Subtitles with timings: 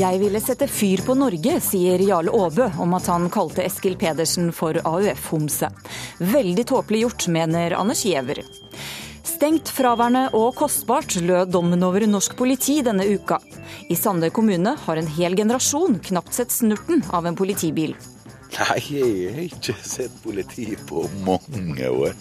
[0.00, 4.48] Jeg ville sette fyr på Norge, sier Jarle Aabø om at han kalte Eskil Pedersen
[4.56, 5.68] for AUF-homse.
[6.30, 8.40] Veldig tåpelig gjort, mener Anders Giæver.
[9.26, 13.40] Stengt, fraværende og kostbart, lød dommen over norsk politi denne uka.
[13.92, 17.92] I Sande kommune har en hel generasjon knapt sett snurten av en politibil.
[18.56, 22.16] Nei, jeg har ikke sett politi på mange år.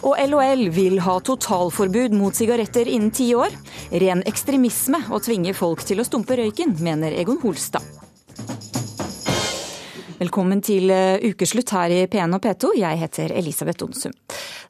[0.00, 3.52] Og LHL vil ha totalforbud mot sigaretter innen ti år.
[4.00, 7.84] Ren ekstremisme å tvinge folk til å stumpe røyken, mener Egon Holstad.
[10.20, 12.74] Velkommen til eh, ukeslutt her i P1 og P2.
[12.76, 14.12] Jeg heter Elisabeth Onsum.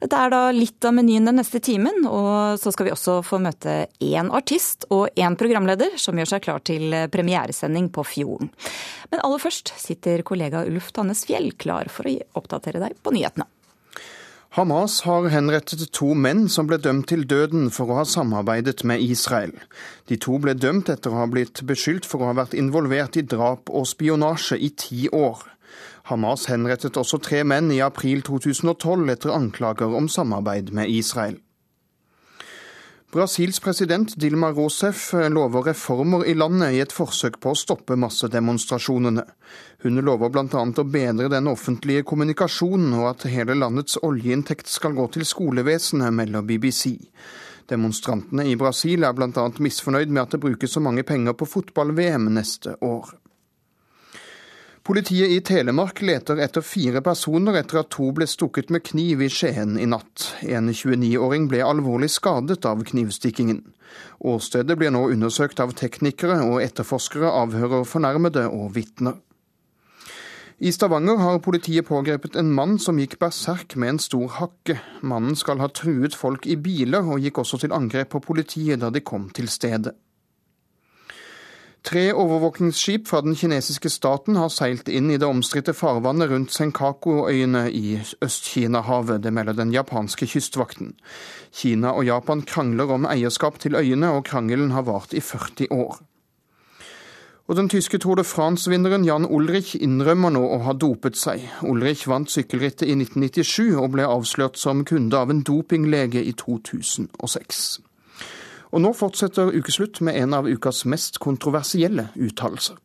[0.01, 3.39] Dette er da litt av menyen den neste timen, og så skal vi også få
[3.43, 8.51] møte én artist og én programleder som gjør seg klar til premieresending på Fjorden.
[9.11, 13.47] Men aller først sitter kollega Ulf Tannes Fjell klar for å oppdatere deg på nyhetene.
[14.51, 18.99] Hamas har henrettet to menn som ble dømt til døden for å ha samarbeidet med
[18.99, 19.53] Israel.
[20.11, 23.23] De to ble dømt etter å ha blitt beskyldt for å ha vært involvert i
[23.23, 25.45] drap og spionasje i ti år.
[26.11, 31.39] Hamas henrettet også tre menn i april 2012 etter anklager om samarbeid med Israel.
[33.11, 39.25] Brasils president Dilma Rousef lover reformer i landet i et forsøk på å stoppe massedemonstrasjonene.
[39.83, 40.61] Hun lover bl.a.
[40.63, 46.47] å bedre den offentlige kommunikasjonen, og at hele landets oljeinntekt skal gå til skolevesenet, melder
[46.47, 46.93] BBC.
[47.67, 49.43] Demonstrantene i Brasil er bl.a.
[49.59, 53.11] misfornøyd med at det brukes så mange penger på fotball-VM neste år.
[54.91, 59.29] Politiet i Telemark leter etter fire personer etter at to ble stukket med kniv i
[59.31, 60.25] Skien i natt.
[60.43, 63.61] En 29-åring ble alvorlig skadet av knivstikkingen.
[64.33, 69.15] Åstedet blir nå undersøkt av teknikere, og etterforskere avhører fornærmede og vitner.
[70.59, 74.75] I Stavanger har politiet pågrepet en mann som gikk berserk med en stor hakke.
[75.07, 78.91] Mannen skal ha truet folk i biler, og gikk også til angrep på politiet da
[78.91, 79.95] de kom til stedet.
[81.83, 87.63] Tre overvåkningsskip fra den kinesiske staten har seilt inn i det omstridte farvannet rundt Senkaku-øyene
[87.73, 89.23] i Øst-Kina-havet.
[89.23, 90.93] Det melder den japanske kystvakten.
[91.51, 95.97] Kina og Japan krangler om eierskap til øyene, og krangelen har vart i 40 år.
[97.47, 101.49] Og Den tyske Tour de France-vinneren Jan Ulrich innrømmer nå å ha dopet seg.
[101.67, 107.81] Ulrich vant sykkelrittet i 1997 og ble avslørt som kunde av en dopinglege i 2006.
[108.71, 112.79] Og nå fortsetter ukeslutt med en av ukas mest kontroversielle uttalelser.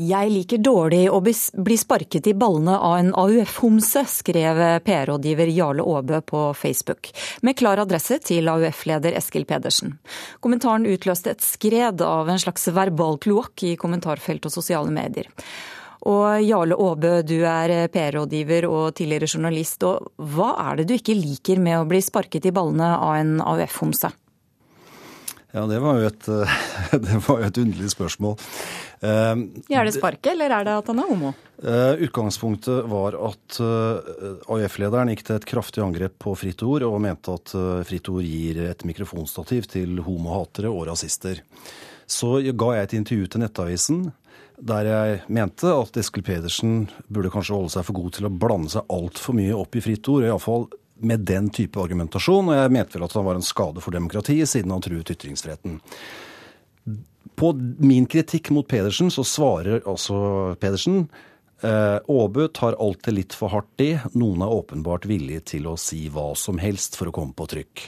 [0.00, 6.22] Jeg liker dårlig å bli sparket i ballene av en AUF-homse, skrev PR-rådgiver Jarle Aabø
[6.26, 7.10] på Facebook,
[7.44, 9.98] med klar adresse til AUF-leder Eskil Pedersen.
[10.40, 15.28] Kommentaren utløste et skred av en slags verbal kloakk i kommentarfelt og sosiale medier.
[16.08, 19.84] Og Jarle Aabø, du er PR-rådgiver og tidligere journalist.
[19.86, 23.36] Og hva er det du ikke liker med å bli sparket i ballene av en
[23.44, 24.10] AUF-homse?
[25.52, 26.28] Ja, det var jo et,
[27.06, 28.38] det var jo et underlig spørsmål.
[29.02, 31.32] Uh, er det sparket, eller er det at han er homo?
[31.62, 36.96] Uh, utgangspunktet var at eh, AUF-lederen gikk til et kraftig angrep på Fritt Ord, og
[37.04, 37.52] mente at
[37.86, 41.44] Fritt Ord gir et mikrofonstativ til homohatere og rasister.
[42.08, 44.02] Så ga jeg et intervju til Nettavisen
[44.62, 48.70] der jeg mente at Eskil Pedersen burde kanskje holde seg for god til å blande
[48.70, 50.66] seg altfor mye opp i Fritt Ord, og iallfall
[51.02, 54.50] med den type argumentasjon, og jeg mente vel at han var en skade for demokratiet,
[54.50, 55.80] siden han truet ytringsfriheten.
[57.38, 57.52] På
[57.82, 60.16] min kritikk mot Pedersen så svarer altså
[60.60, 61.06] Pedersen
[61.62, 63.94] Aabø eh, tar alltid litt for hardt i.
[64.18, 67.84] Noen er åpenbart villige til å si hva som helst for å komme på trykk.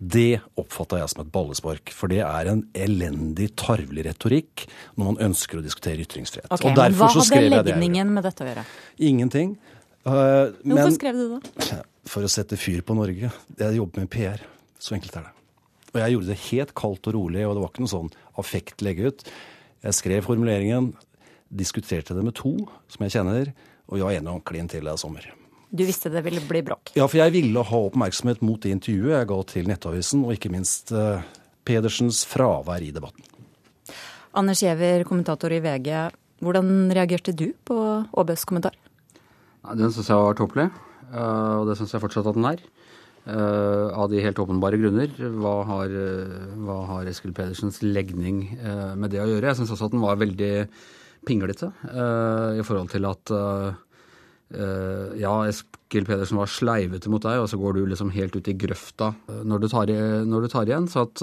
[0.00, 4.64] Det oppfatta jeg som et ballespark, for det er en elendig, tarvelig retorikk
[4.96, 6.48] når man ønsker å diskutere ytringsfrihet.
[6.48, 8.64] Okay, men Hva hadde legningen med dette å gjøre?
[8.96, 9.58] Ingenting.
[10.00, 11.82] Uh, Hvorfor men, skrev du det?
[12.08, 13.30] For å sette fyr på Norge.
[13.60, 14.42] Jeg jobber med PR.
[14.80, 15.34] Så enkelt er det.
[15.90, 18.84] Og jeg gjorde det helt kaldt og rolig, og det var ikke noe sånn affekt
[18.84, 19.24] legge ut.
[19.84, 20.92] Jeg skrev formuleringen,
[21.50, 22.54] diskuterte det med to
[22.90, 23.50] som jeg kjenner,
[23.90, 25.26] og vi var enige om klin til det i sommer.
[25.70, 26.92] Du visste det ville bli bråk?
[26.98, 30.50] Ja, for jeg ville ha oppmerksomhet mot det intervjuet jeg ga til Nettavisen, og ikke
[30.50, 31.22] minst uh,
[31.66, 33.26] Pedersens fravær i debatten.
[34.34, 35.90] Anders Giæver, kommentator i VG.
[36.42, 37.76] Hvordan reagerte du på
[38.18, 38.78] Åbøs kommentar?
[39.76, 42.62] Den syns jeg var tåpelig, eh, og det syns jeg fortsatt at den er.
[43.20, 45.10] Uh, av de helt åpenbare grunner.
[45.12, 49.50] Hva har, uh, hva har Eskil Pedersens legning uh, med det å gjøre?
[49.50, 50.54] Jeg syns også at den var veldig
[51.28, 53.30] pinglete i forhold til at
[55.20, 58.54] ja, Eskil Pedersen var sleivete mot deg, og så går du liksom helt ut i
[58.56, 59.92] grøfta når du tar,
[60.24, 60.88] når du tar igjen.
[60.88, 61.20] Så at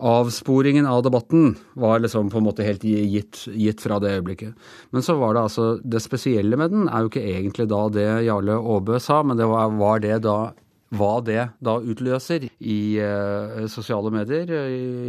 [0.00, 4.56] avsporingen av debatten var liksom på en måte helt gitt, gitt, fra det øyeblikket.
[4.90, 8.08] Men så var det altså Det spesielle med den er jo ikke egentlig da det
[8.26, 10.38] Jarle Aabø sa, men det var, var det da
[10.90, 14.48] hva det da utløser i eh, sosiale medier.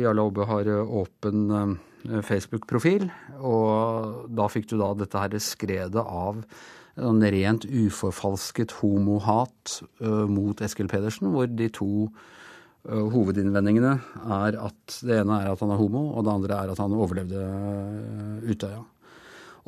[0.03, 3.07] Jarle Aabø har åpen eh, Facebook-profil,
[3.39, 6.43] og da fikk du da dette her skredet av
[7.01, 12.09] en rent uforfalsket homohat eh, mot Eskil Pedersen, hvor de to
[12.87, 13.93] hovedinnvendingene
[14.37, 16.97] er at det ene er at han er homo, og det andre er at han
[16.97, 17.45] overlevde
[18.49, 18.81] Utøya.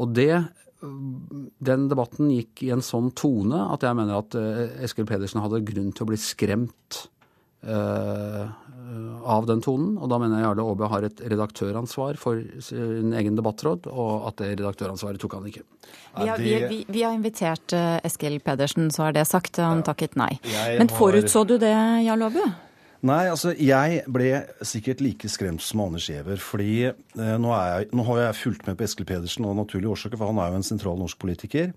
[0.01, 0.33] Og det
[0.83, 5.63] den debatten gikk i en sånn tone at jeg mener at eh, Eskil Pedersen hadde
[5.63, 7.05] grunn til å bli skremt
[7.63, 8.49] uh,
[9.23, 9.93] av den tonen.
[9.95, 14.41] Og da mener jeg Jarle Aabe har et redaktøransvar for sin egen debattråd, og at
[14.41, 15.63] det redaktøransvaret tok han ikke.
[16.19, 19.61] Vi har, vi, vi, vi har invitert eh, Eskil Pedersen, så er det sagt.
[19.63, 20.33] Han takket nei.
[20.75, 21.73] Men forutså du det,
[22.03, 22.51] Jarle Aabe?
[23.03, 24.29] Nei, altså jeg ble
[24.63, 26.39] sikkert like skremt som Anders Giæver.
[26.39, 30.19] fordi eh, nå, jeg, nå, har jeg fulgt med på Eskil Pedersen av naturlige årsaker,
[30.19, 31.73] for han er jo en sentral norsk politiker.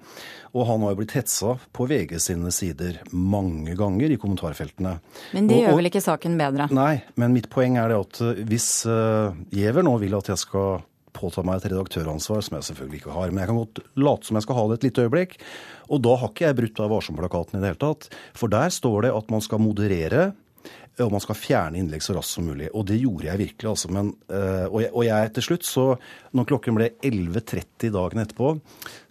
[0.54, 5.00] Og han har jo blitt hetsa på VG sine sider mange ganger i kommentarfeltene.
[5.34, 6.70] Men det og, gjør vel ikke saken bedre?
[6.78, 10.46] Nei, men mitt poeng er det at eh, hvis uh, Giæver nå vil at jeg
[10.46, 10.84] skal
[11.16, 13.32] påta meg et redaktøransvar, som jeg selvfølgelig ikke har.
[13.32, 15.38] Men jeg kan godt late som jeg skal ha det et lite øyeblikk.
[15.90, 18.10] Og da har ikke jeg brutt av Varsom-plakaten i det hele tatt.
[18.36, 20.26] For der står det at man skal moderere
[21.04, 22.70] og man skal fjerne innlegg så raskt som mulig.
[22.72, 23.90] Og det gjorde jeg virkelig, altså.
[23.92, 25.84] Men, uh, og, jeg, og, jeg, til slutt, så
[26.36, 28.54] når klokken ble 11.30 dagen etterpå,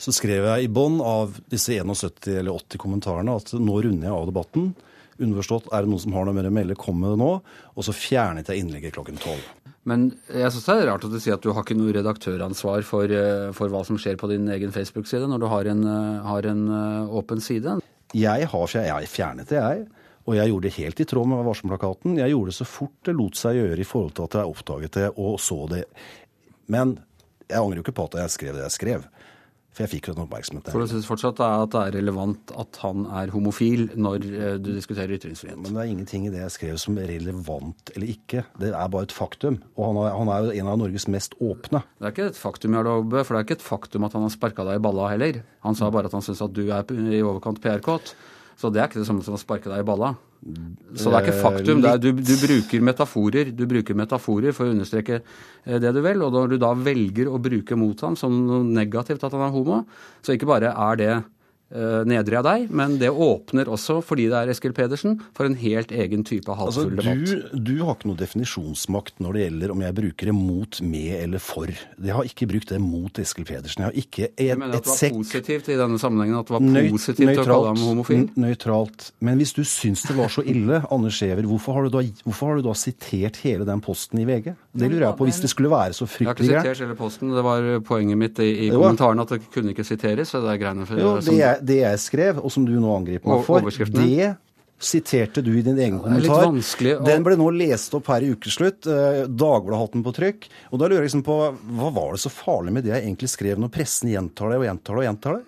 [0.02, 4.18] så skrev jeg i bånn av disse 71 eller 80 kommentarene at nå runder jeg
[4.18, 4.72] av debatten.
[5.16, 7.30] Underforstått, er det noen som har noe mer å melde, kom med det nå.
[7.76, 9.38] Og så fjernet jeg innlegget klokken 12.
[9.86, 12.82] Men jeg synes det er rart at du sier at du har ikke noe redaktøransvar
[12.88, 16.26] for, eh, for hva som skjer på din egen Facebook-side, når du har en, eh,
[16.26, 16.66] har en
[17.22, 17.78] åpen side.
[18.16, 19.86] Jeg har jeg fjernet det, jeg.
[20.26, 22.18] Og jeg gjorde det helt i tråd med varselplakaten.
[22.18, 24.98] Jeg gjorde det så fort det lot seg gjøre i forhold til at jeg oppdaget
[24.98, 25.84] det og så det.
[26.74, 26.98] Men
[27.46, 29.06] jeg angrer jo ikke på at jeg skrev det jeg skrev.
[29.76, 30.72] For jeg fikk jo den oppmerksomheten.
[30.72, 34.70] For du syns fortsatt at det er relevant at han er homofil når eh, du
[34.72, 35.60] diskuterer ytringsfrihet?
[35.60, 38.46] Men det er ingenting i det jeg skrev som er relevant eller ikke.
[38.62, 39.60] Det er bare et faktum.
[39.76, 41.84] Og han er, han er jo en av Norges mest åpne.
[42.00, 44.32] Det er ikke et faktum, Jarlobbe, for det er ikke et faktum at han har
[44.38, 45.42] sparka deg i balla heller.
[45.68, 48.16] Han sa bare at han syns at du er i overkant PR-kåt.
[48.56, 50.14] Så det er ikke det samme som å sparke deg i balla.
[50.96, 51.82] Så det er ikke faktum.
[51.90, 56.22] Er, du, du, bruker metaforer Du bruker metaforer for å understreke eh, det du vil.
[56.22, 59.56] Og når du da velger å bruke mot ham som noe negativt at han er
[59.56, 59.82] homo,
[60.22, 61.14] så ikke bare er det
[61.74, 65.56] Eh, nedre av deg, men det åpner også, fordi det er Eskil Pedersen, for en
[65.58, 69.82] helt egen type hatefull altså, du, Du, har ikke noe definisjonsmakt når det gjelder om
[69.82, 71.72] jeg bruker det mot, med eller for.
[71.98, 73.82] Jeg har ikke brukt det mot Eskil Pedersen.
[73.82, 76.56] Jeg har ikke et, jeg mener at det var positivt i denne sammenhengen at det
[76.56, 78.24] var positivt nøytralt, å kalle ham homofil?
[78.46, 79.10] Nøytralt.
[79.26, 82.54] Men hvis du syns det var så ille, Anders Giæver, hvorfor, har du da, hvorfor
[82.54, 84.52] har du da sitert hele den posten i VG?
[84.54, 86.46] Det lurer jeg på, hvis det skulle være så fryktelig gærent.
[86.46, 87.34] Jeg har ikke sitert hele posten.
[87.34, 90.30] Det var poenget mitt i, i kommentaren at det kunne ikke siteres.
[90.30, 92.92] så det er greiene for, jo, det, jeg, det jeg skrev, og som du nå
[92.96, 94.36] angriper meg for, det
[94.80, 96.50] siterte du i din egen kommentar.
[96.52, 97.06] Og...
[97.08, 98.88] Den ble nå lest opp her i ukeslutt.
[98.92, 100.48] Eh, Dagbladet har hatt den på trykk.
[100.72, 101.40] Og da lurer jeg liksom på,
[101.80, 104.68] hva var det så farlig med det jeg egentlig skrev når pressen gjentar det og
[104.68, 105.46] gjentar det og gjentar det?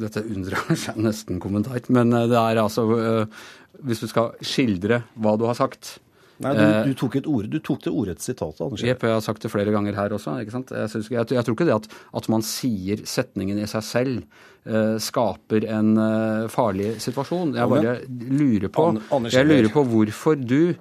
[0.00, 1.82] Dette undrer seg nesten kommentar.
[1.92, 3.42] Men eh, det er altså eh,
[3.84, 5.98] Hvis du skal skildre hva du har sagt,
[6.40, 8.62] Nei, du, du, tok et ord, du tok det ordrette sitatet.
[8.64, 8.84] Anders.
[8.86, 10.38] Jepp, jeg har sagt det flere ganger her også.
[10.40, 10.72] ikke sant?
[10.72, 14.22] Jeg, synes, jeg, jeg tror ikke det at, at, man sier setningen i seg selv
[14.64, 17.52] uh, skaper en uh, farlig situasjon.
[17.60, 18.88] Jeg bare lurer på,
[19.28, 20.74] jeg lurer på hvorfor du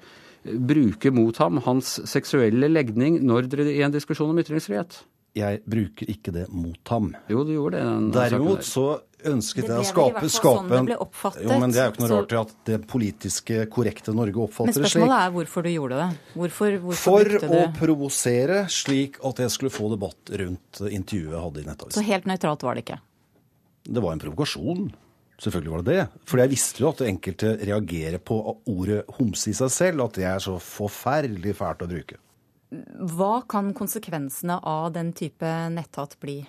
[0.47, 5.01] bruker mot ham hans seksuelle legning når dere i en diskusjon om ytringsfrihet.
[5.37, 7.11] Jeg bruker ikke det mot ham.
[7.29, 8.13] Jo, du gjorde det.
[8.15, 8.87] Derimot så
[9.27, 12.35] ønsket jeg å skape, skape sånn det Jo, men Det er jo ikke noe rart
[12.39, 14.85] at det politiske, korrekte Norge oppfatter det slik.
[14.85, 16.07] Men spørsmålet er hvorfor du gjorde det.
[16.35, 21.61] Hvorfor, hvorfor For å provosere, slik at jeg skulle få debatt rundt intervjuet jeg hadde
[21.61, 21.97] i Nettavisen.
[21.99, 22.99] Så helt nøytralt var det ikke?
[23.89, 24.89] Det var en provokasjon.
[25.39, 26.07] Selvfølgelig var det det.
[26.27, 30.27] For jeg visste jo at enkelte reagerer på ordet homse i seg selv, at det
[30.27, 32.19] er så forferdelig fælt å bruke.
[33.15, 36.41] Hva kan konsekvensene av den type netthat bli,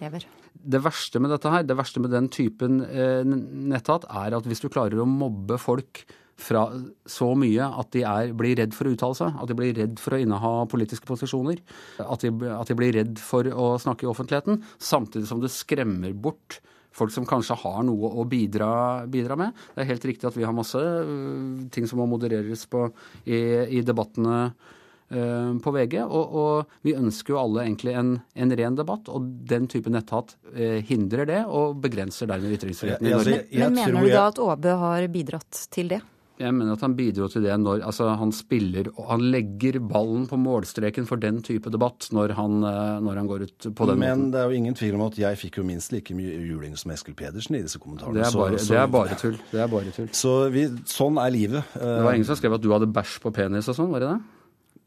[0.00, 0.24] Lever?
[0.66, 4.64] Det verste med dette her, det verste med den typen eh, netthat, er at hvis
[4.64, 6.04] du klarer å mobbe folk
[6.36, 6.66] fra
[7.08, 10.00] så mye at de er, blir redd for å uttale seg, at de blir redd
[10.02, 11.62] for å inneha politiske posisjoner,
[12.04, 16.12] at de, at de blir redd for å snakke i offentligheten, samtidig som du skremmer
[16.12, 16.60] bort
[16.96, 19.56] folk som kanskje har noe å bidra, bidra, med.
[19.74, 22.86] Det er helt riktig at vi har masse uh, ting som må modereres på
[23.24, 23.36] i,
[23.76, 24.72] i debattene eh,
[25.08, 26.00] på VG.
[26.02, 30.34] Og, og, vi ønsker jo alle egentlig en, en ren debatt, og den type netthat
[30.54, 33.40] eh, hindrer det og begrenser dermed ytringsfriheten i Norge.
[33.54, 36.02] Men mener du da at Åbe har bidratt til det?
[36.36, 40.26] Jeg mener at han bidro til det når altså, han spiller og Han legger ballen
[40.28, 44.02] på målstreken for den type debatt når han, eh, når han går ut på den
[44.02, 44.26] Men måten.
[44.26, 46.76] Men det er jo ingen tvil om at jeg fikk jo minst like mye juling
[46.76, 48.20] som Eskil Pedersen i disse kommentarene.
[48.20, 49.40] Det er bare, så, det er bare tull.
[49.52, 50.12] Det er bare tull.
[50.12, 51.76] Så vi, sånn er livet.
[51.76, 54.12] Det var ingen som skrev at du hadde bæsj på penis og sånn, var det
[54.12, 54.35] det?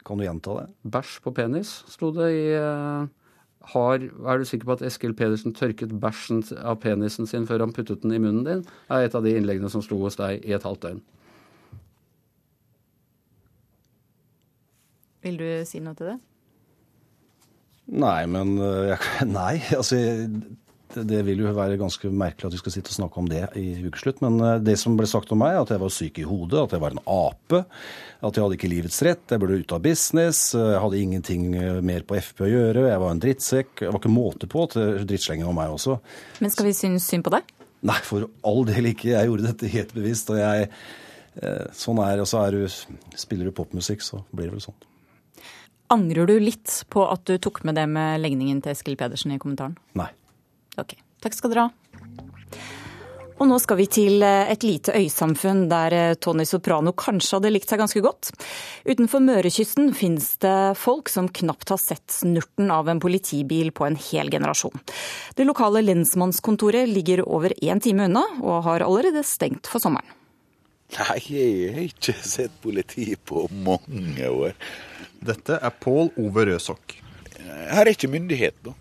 [0.10, 0.68] Kan du gjenta det?
[0.90, 3.06] Bæsj på penis, sto det i uh,
[3.70, 7.76] har, Er du sikker på at Eskil Pedersen tørket bæsjen av penisen sin før han
[7.76, 8.64] puttet den i munnen din?
[8.90, 11.04] Er et av de innleggene som sto hos deg i et halvt døgn.
[15.28, 16.18] Vil du si noe til det?
[18.00, 19.54] Nei, men eh, jeg, Nei.
[19.76, 20.00] Altså,
[20.94, 23.44] det, det vil jo være ganske merkelig at vi skal sitte og snakke om det
[23.60, 24.22] i ukeslutt.
[24.26, 26.76] Men eh, det som ble sagt om meg, at jeg var syk i hodet, at
[26.76, 27.62] jeg var en ape,
[28.20, 31.48] at jeg hadde ikke livets rett, jeg burde ut av business, eh, jeg hadde ingenting
[31.86, 33.74] mer på FP å gjøre, jeg var en drittsekk.
[33.84, 36.00] Det var ikke måte på til drittslenging om meg også.
[36.44, 37.56] Men skal vi synes synd på deg?
[37.90, 39.14] Nei, for all del ikke.
[39.14, 40.34] Jeg gjorde dette helt bevisst.
[40.34, 40.72] og jeg
[41.78, 42.64] Sånn er, og så er du,
[43.16, 44.76] spiller du popmusikk, så blir det vel sånn.
[45.94, 49.40] Angrer du litt på at du tok med det med legningen til Eskil Pedersen i
[49.42, 49.78] kommentaren?
[49.98, 50.10] Nei.
[50.78, 50.98] Ok.
[51.24, 51.76] Takk skal dere ha.
[53.40, 57.80] Og nå skal vi til et lite øysamfunn der Tony Soprano kanskje hadde likt seg
[57.80, 58.34] ganske godt.
[58.84, 63.96] Utenfor Mørekysten finnes det folk som knapt har sett snurten av en politibil på en
[64.10, 64.76] hel generasjon.
[65.40, 70.18] Det lokale lensmannskontoret ligger over én time unna, og har allerede stengt for sommeren.
[70.98, 74.56] Nei, jeg har ikke sett politi på mange år.
[75.24, 77.00] Dette er Pål Ove Røsok.
[77.40, 78.76] Her er ikke myndighet, da.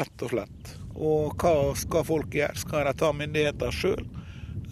[0.00, 0.76] Rett og slett.
[0.96, 2.58] Og hva skal folk gjøre?
[2.58, 4.02] Skal de ta myndigheter sjøl,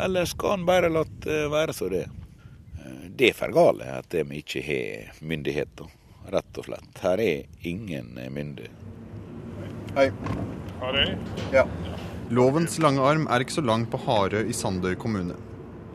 [0.02, 2.06] eller skal en bare la det være så det?
[3.18, 5.88] Det er for gale at de ikke har myndigheter,
[6.30, 7.00] rett og slett.
[7.02, 8.68] Her er ingen myndig.
[9.96, 10.10] Hei.
[10.78, 11.16] Harøy?
[11.50, 11.64] Ja.
[12.30, 15.34] Lovens lange arm er ikke så lang på Harøy i Sandøy kommune.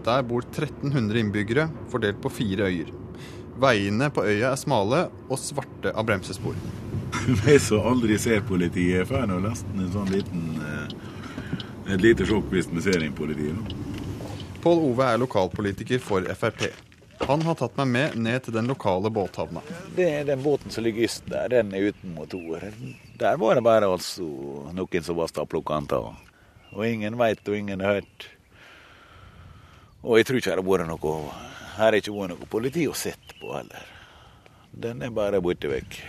[0.03, 2.89] Der bor 1300 innbyggere, fordelt på fire øyer.
[3.63, 6.57] Veiene på øya er smale og svarte av bremsespor.
[7.45, 10.43] Vi som aldri ser politiet, får nå nesten en sånn liten
[11.87, 13.73] et lite sjokk hvis vi ser inn politiet.
[14.63, 16.69] Pål Ove er lokalpolitiker for Frp.
[17.27, 19.61] Han har tatt meg med ned til den lokale båthavna.
[19.95, 22.63] Det er Den båten som ligger yst der, den er uten motor.
[23.19, 24.23] Der var det bare altså
[24.75, 25.95] noen som var stapplukkende.
[25.95, 26.15] av.
[26.73, 28.27] Og ingen veit og ingen har hørt.
[30.03, 31.31] Og jeg tror ikke det har vært noe
[31.77, 33.85] Her har ikke vært noe politi å sette på heller.
[34.71, 35.99] Den er bare borte vekk.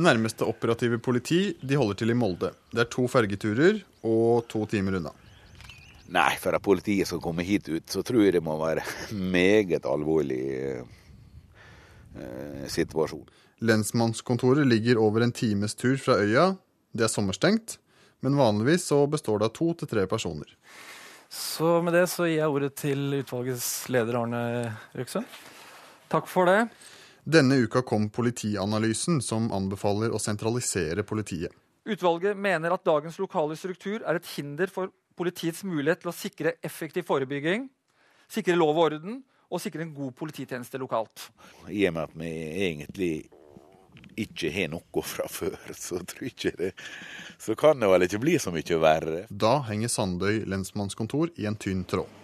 [0.00, 2.52] Nærmeste operative politi de holder til i Molde.
[2.72, 5.12] Det er to fergeturer og to timer unna.
[6.12, 8.84] Nei, for at politiet skal komme hit ut, så tror jeg det må være
[9.16, 10.42] meget alvorlig
[12.16, 13.28] eh, situasjon.
[13.62, 16.54] Lensmannskontoret ligger over en times tur fra øya.
[16.92, 17.78] Det er sommerstengt,
[18.20, 20.48] men vanligvis så består det av to til tre personer.
[21.32, 24.42] Så med det så gir jeg ordet til utvalgets leder Arne
[24.92, 25.24] Røksund.
[26.12, 26.66] Takk for det.
[27.24, 31.52] Denne uka kom Politianalysen, som anbefaler å sentralisere politiet.
[31.86, 36.54] Utvalget mener at dagens lokale struktur er et hinder for politiets mulighet til å sikre
[36.66, 37.68] effektiv forebygging,
[38.30, 39.20] sikre lov og orden
[39.52, 41.28] og sikre en god polititjeneste lokalt.
[41.68, 42.32] I og med at vi
[42.66, 43.12] egentlig
[44.18, 46.72] ikke har noe fra før, så tror jeg ikke det
[47.40, 49.24] Så kan det vel ikke bli så mye verre.
[49.30, 52.21] Da henger Sandøy lensmannskontor i en tynn tråd.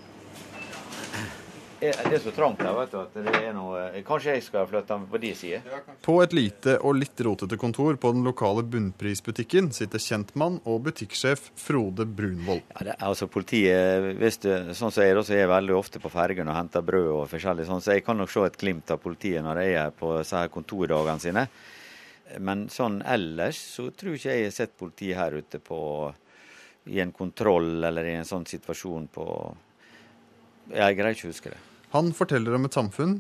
[1.78, 4.96] Det er så trangt her, vet du, at det er noe Kanskje jeg skal flytte
[4.98, 5.76] meg på de sider?
[6.02, 11.52] På et lite og litt rotete kontor på den lokale bunnprisbutikken sitter kjentmann og butikksjef
[11.58, 12.64] Frode Brunvoll.
[12.74, 16.02] Ja, det, altså politiet, hvis du, sånn som jeg er, så er jeg veldig ofte
[16.02, 18.90] på fergen og henter brød og forskjellig sånn, så jeg kan nok se et glimt
[18.94, 20.16] av politiet når jeg er på
[20.54, 21.46] kontordagene sine.
[22.42, 25.78] Men sånn ellers så tror ikke jeg har sett politiet her ute på
[26.88, 29.28] i en kontroll eller i en sånn situasjon på
[30.74, 31.60] Jeg greier ikke å huske det.
[31.94, 33.18] Han forteller om et samfunn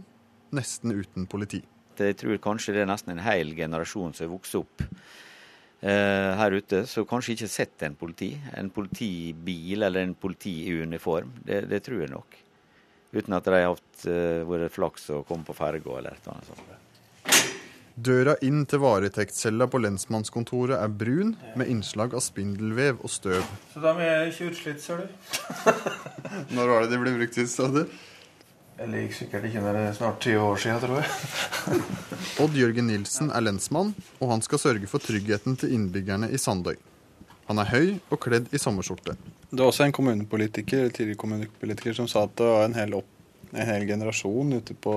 [0.56, 1.62] nesten uten politi.
[1.98, 6.54] Jeg tror kanskje det er nesten en hel generasjon som har vokst opp eh, her
[6.54, 8.30] ute, som kanskje ikke har sett en politi.
[8.54, 11.32] En politibil eller en politi i uniform.
[11.44, 12.38] Det, det tror jeg nok.
[13.16, 16.36] Uten at de har hatt eh, vært flaks og kommet på ferga eller et eller
[16.36, 16.87] annet sånt.
[17.98, 23.42] Døra inn til varetektscella på lensmannskontoret er brun, med innslag av spindelvev og støv.
[23.72, 25.32] Så de er ikke utslitt, ser du.
[26.54, 27.80] Når var det de ble brukt sist, sa du?
[28.78, 31.80] Jeg liker sikkert ikke når det er snart 20 år siden, tror jeg.
[32.44, 33.90] Odd Jørgen Nilsen er lensmann,
[34.20, 36.76] og han skal sørge for tryggheten til innbyggerne i Sandøy.
[37.48, 39.16] Han er høy og kledd i sommerskjorte.
[39.50, 43.10] Det var også en kommunepolitiker, tidligere kommunepolitiker som sa at det var en hel, opp,
[43.50, 44.94] en hel generasjon ute på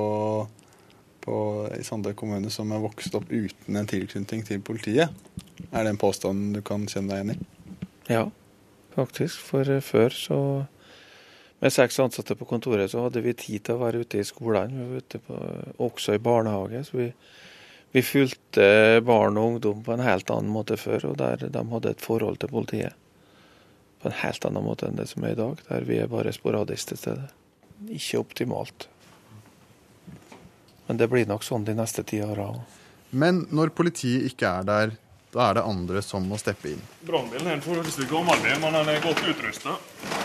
[1.21, 1.35] på,
[1.77, 5.13] i Sandøy kommune som er vokst opp uten en tilknytning til politiet.
[5.71, 7.85] Er det en påstand du kan kjenne deg igjen i?
[8.11, 8.23] Ja,
[8.95, 9.41] faktisk.
[9.51, 10.39] For eh, før så
[11.61, 14.87] med seks ansatte på kontoret så hadde vi tid til å være ute i skolene,
[14.97, 15.37] ute på,
[15.85, 16.81] også i barnehage.
[16.87, 17.11] så vi,
[17.93, 18.65] vi fulgte
[19.05, 22.41] barn og ungdom på en helt annen måte før, og der de hadde et forhold
[22.41, 22.97] til politiet.
[24.01, 26.33] På en helt annen måte enn det som er i dag, der vi er bare
[26.33, 27.29] sporadisk til stede.
[27.93, 28.87] Ikke optimalt.
[30.87, 32.77] Men det blir nok sånn de neste ti åra òg.
[33.11, 34.93] Men når politiet ikke er der,
[35.31, 36.81] da er det andre som må steppe inn.
[37.07, 39.77] Brannbilen er en forholdsvis gammel men den er godt utrusta.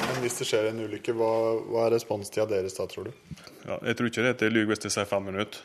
[0.07, 1.31] Men hvis det skjer en ulykke, hva,
[1.71, 3.43] hva er responstida deres da, tror du?
[3.67, 5.63] Ja, jeg tror ikke det er lyver hvis jeg sier fem minutter.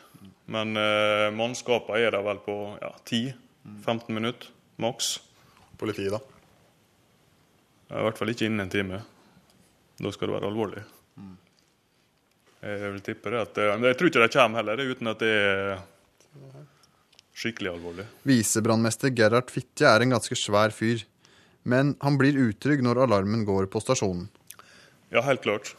[0.52, 4.50] Men eh, mannskapene er der vel på ja, 10-15 minutter
[4.82, 5.16] maks.
[5.78, 6.22] Politiet, da?
[7.92, 9.02] I hvert fall ikke innen en time.
[9.98, 10.82] Da skal det være alvorlig.
[12.62, 15.32] Jeg vil tippe det at eh, Jeg tror ikke de kommer heller, uten at det
[15.32, 15.80] er
[17.42, 18.06] skikkelig alvorlig.
[18.28, 21.02] Visebrannmester Gerhard Fitje er en ganske svær fyr.
[21.62, 24.26] Men han blir utrygg når alarmen går på stasjonen.
[25.14, 25.74] Ja, helt klart.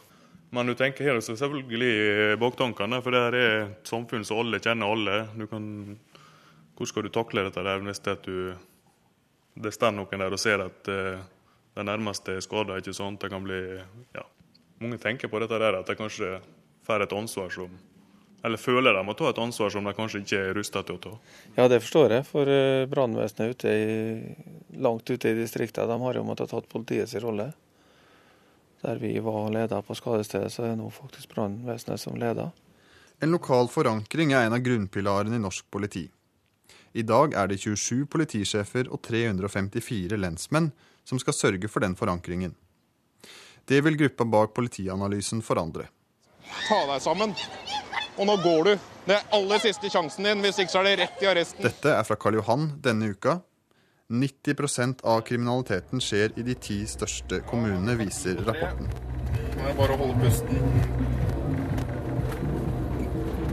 [0.54, 4.92] Men du tenker her selvfølgelig baktankene, for det her er et samfunn som alle kjenner
[4.94, 5.16] alle.
[5.34, 5.64] Du kan,
[6.76, 8.54] hvordan skal du takle dette der hvis det, du,
[9.60, 11.24] det står noen der og ser at uh,
[11.74, 12.78] den nærmeste er skada?
[12.78, 13.60] Det kan bli,
[14.14, 14.24] ja.
[14.80, 16.38] Mange tenker på dette der, at det kanskje
[16.86, 17.74] får et ansvar som
[18.44, 21.00] eller føler de må ta et ansvar som de kanskje ikke er rusta til å
[21.00, 21.12] ta?
[21.56, 22.24] Ja, det forstår jeg.
[22.28, 23.70] For uh, brannvesenet ute
[24.84, 27.54] langt ute i distriktene de har jo måttet tatt politiets rolle.
[28.84, 32.52] Der vi var leder på skadestedet, så er det nå faktisk brannvesenet som leder.
[33.24, 36.04] En lokal forankring er en av grunnpilarene i norsk politi.
[36.92, 40.68] I dag er det 27 politisjefer og 354 lensmenn
[41.08, 42.52] som skal sørge for den forankringen.
[43.64, 45.88] Det vil gruppa bak Politianalysen forandre.
[46.68, 47.34] Ta deg sammen.
[48.18, 48.74] Og nå går du.
[49.04, 51.66] Det er aller siste sjansen din, hvis ikke så er det rett i arresten.
[51.66, 53.40] Dette er fra Karl Johan denne uka.
[54.12, 58.88] 90% av kriminaliteten skjer i de ti største kommunene, viser rapporten.
[59.54, 60.56] Nå er det bare å holde pusten.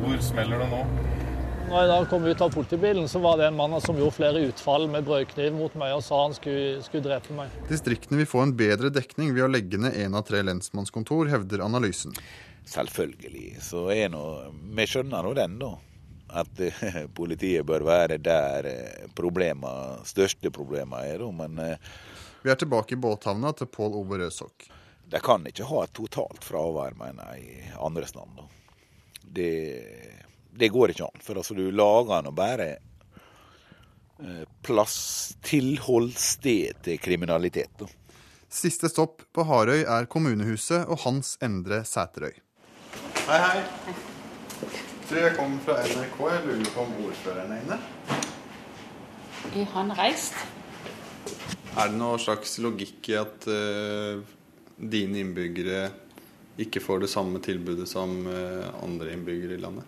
[0.02, 0.84] Hvor smeller det nå?
[1.72, 4.42] Når jeg da kom ut av politibilen, så var det en mann som gjorde flere
[4.44, 7.54] utfall med brødkniv mot meg og sa han skulle, skulle drepe meg.
[7.70, 11.64] Distriktene vil få en bedre dekning ved å legge ned én av tre lensmannskontor, hevder
[11.64, 12.12] analysen.
[12.66, 13.58] Selvfølgelig.
[13.62, 14.24] Så er nå
[14.76, 15.72] Vi skjønner nå den, da.
[16.42, 21.32] At eh, politiet bør være der eh, største problemene er, da.
[21.32, 21.90] Men eh,
[22.44, 24.70] Vi er tilbake i båthavna til Pål Ove Røsok.
[25.12, 28.38] de kan ikke ha et totalt fravær, mener jeg, i andres navn.
[28.38, 28.44] da.
[29.22, 29.52] Det,
[30.56, 31.22] det går ikke an.
[31.22, 32.78] For altså, du lager nå bare
[34.62, 37.74] plass, tilholdssted til kriminalitet.
[37.80, 37.88] da.
[38.52, 42.36] Siste stopp på Harøy er kommunehuset og Hans Endre Sæterøy.
[43.32, 43.94] Hei, hei.
[45.08, 46.18] Du, jeg kommer fra NRK.
[46.34, 47.78] Jeg lurer på om ordføreren er inne.
[49.56, 50.36] Er han reist?
[51.80, 54.20] Er det noe slags logikk i at uh,
[54.76, 55.86] dine innbyggere
[56.60, 59.88] ikke får det samme tilbudet som uh, andre innbyggere i landet?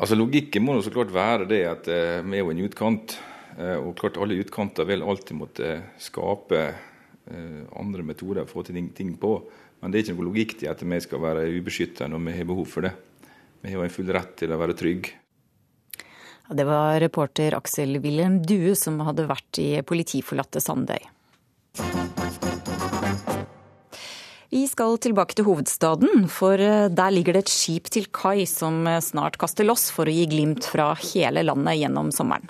[0.00, 3.18] Altså Logikken må jo så klart være det at uh, vi er jo en utkant.
[3.58, 6.60] Og klart alle utkanter vil alltid måtte skape
[7.26, 9.32] eh, andre metoder for å få ting, ting på.
[9.80, 12.48] Men det er ikke noe logikk til at vi skal være ubeskyttet når vi har
[12.50, 12.92] behov for det.
[13.62, 15.10] Vi har en full rett til å være trygg.
[16.48, 21.02] Ja, Det var reporter Aksel Wilhelm Due som hadde vært i politiforlatte Sandøy.
[24.48, 28.86] Vi skal tilbake til hovedstaden, for eh, der ligger det et skip til kai som
[28.88, 32.48] eh, snart kaster loss for å gi glimt fra hele landet gjennom sommeren.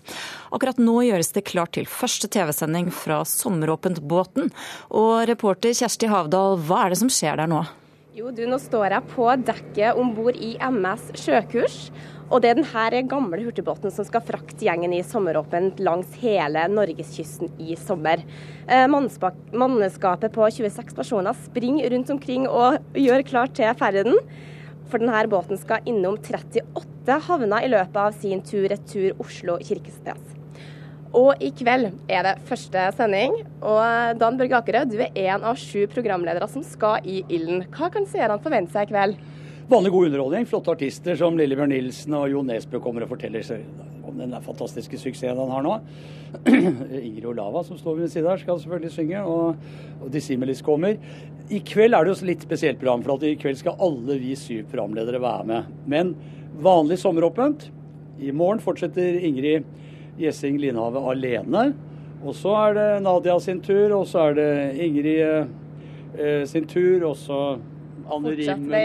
[0.55, 4.53] Akkurat nå gjøres det klart til første TV-sending fra Sommeråpent-båten.
[4.95, 7.65] Og reporter Kjersti Havdal, hva er det som skjer der nå?
[8.15, 11.81] Jo, du, nå står jeg på dekket om bord i MS Sjøkurs.
[12.29, 17.55] Og det er denne gamle hurtigbåten som skal frakte gjengen i sommeråpent langs hele norgeskysten
[17.65, 18.21] i sommer.
[18.69, 24.21] Eh, Mannskapet på 26 personer springer rundt omkring og gjør klart til ferden.
[24.93, 30.37] For denne båten skal innom 38 havner i løpet av sin tur-retur Oslo-Kirkesnes.
[31.17, 33.41] Og i kveld er det første sending.
[33.65, 37.65] Og Dan Børge Akerød, du er en av sju programledere som skal i ilden.
[37.73, 39.29] Hva kan seerne forvente seg i kveld?
[39.69, 40.47] Vanlig god underholdning.
[40.49, 43.67] Flotte artister som Lillebjørn Nilsen og Jo Nesbø kommer og forteller seg
[44.09, 45.75] om den fantastiske suksessen han har nå.
[47.03, 49.27] Ingrid Olava, som står ved siden her, skal selvfølgelig synge.
[49.29, 49.61] Og,
[50.01, 50.97] og Dissimilis kommer.
[51.53, 54.65] I kveld er det jo litt spesielt program, for i kveld skal alle vi syv
[54.73, 55.71] programledere være med.
[55.85, 56.17] Men
[56.65, 57.69] vanlig sommeråpent.
[58.25, 59.69] I morgen fortsetter Ingrid
[60.17, 61.75] Gjessing Linhave alene.
[62.25, 64.53] Og så er det Nadia sin tur, og så er det
[64.89, 67.59] Ingrid eh, sin tur, og så
[68.09, 68.33] Anne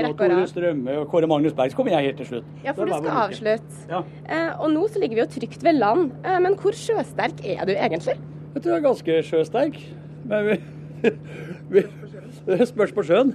[0.09, 0.43] og Tore.
[0.51, 1.71] Strømme og Kåre Magnus Berg.
[1.73, 2.51] Så kommer jeg helt til slutt.
[2.65, 3.81] Ja, for du skal avslutte.
[3.89, 4.03] Ja.
[4.27, 6.13] Eh, og nå så ligger vi jo trygt ved land.
[6.23, 8.17] Eh, men hvor sjøsterk er du egentlig?
[8.53, 9.79] Jeg tror jeg er ganske sjøsterk.
[10.29, 10.57] Men vi,
[11.73, 11.85] vi,
[12.69, 13.33] spørs på sjøen.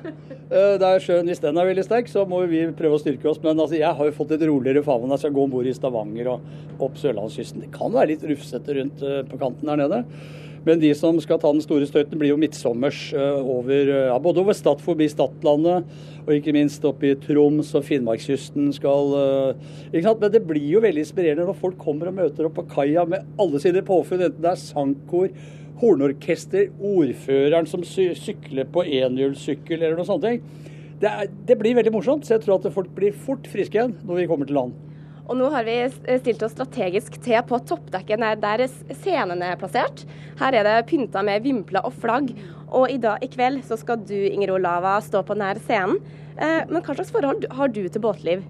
[0.48, 3.40] Eh, Der sjøen hvis den er veldig sterk, så må vi prøve å styrke oss.
[3.44, 5.10] Men altså, jeg har jo fått et roligere favn.
[5.14, 7.64] Jeg skal gå om bord i Stavanger og opp sørlandskysten.
[7.66, 10.04] Det kan være litt rufsete rundt eh, på kanten der nede.
[10.68, 14.16] Men de som skal ta den store støyten, blir jo midtsommers eh, over, eh, ja,
[14.20, 15.86] både over Stad forbi Stadlandet,
[16.26, 19.62] og ikke minst oppe i Troms og Finnmarkskysten skal eh,
[19.94, 20.20] ikke sant?
[20.20, 23.24] Men det blir jo veldig inspirerende når folk kommer og møter opp på kaia med
[23.40, 25.32] alle sine påfunn, enten det er sangkor,
[25.80, 30.26] hornorkester, ordføreren som sy sykler på enhjulssykkel eller noe sånt.
[30.98, 33.96] Det, er, det blir veldig morsomt, så jeg tror at folk blir fort friske igjen
[34.02, 34.76] når vi kommer til land.
[35.28, 35.74] Og nå har vi
[36.22, 38.62] stilt oss strategisk til på toppdekken der- der
[38.96, 40.06] scenen er plassert.
[40.40, 42.30] Her er det pynta med vimpler og flagg.
[42.72, 46.00] Og i dag i kveld så skal du, Inger Olava, stå på nær scenen.
[46.38, 48.42] Eh, Men hva slags forhold har du til båtliv?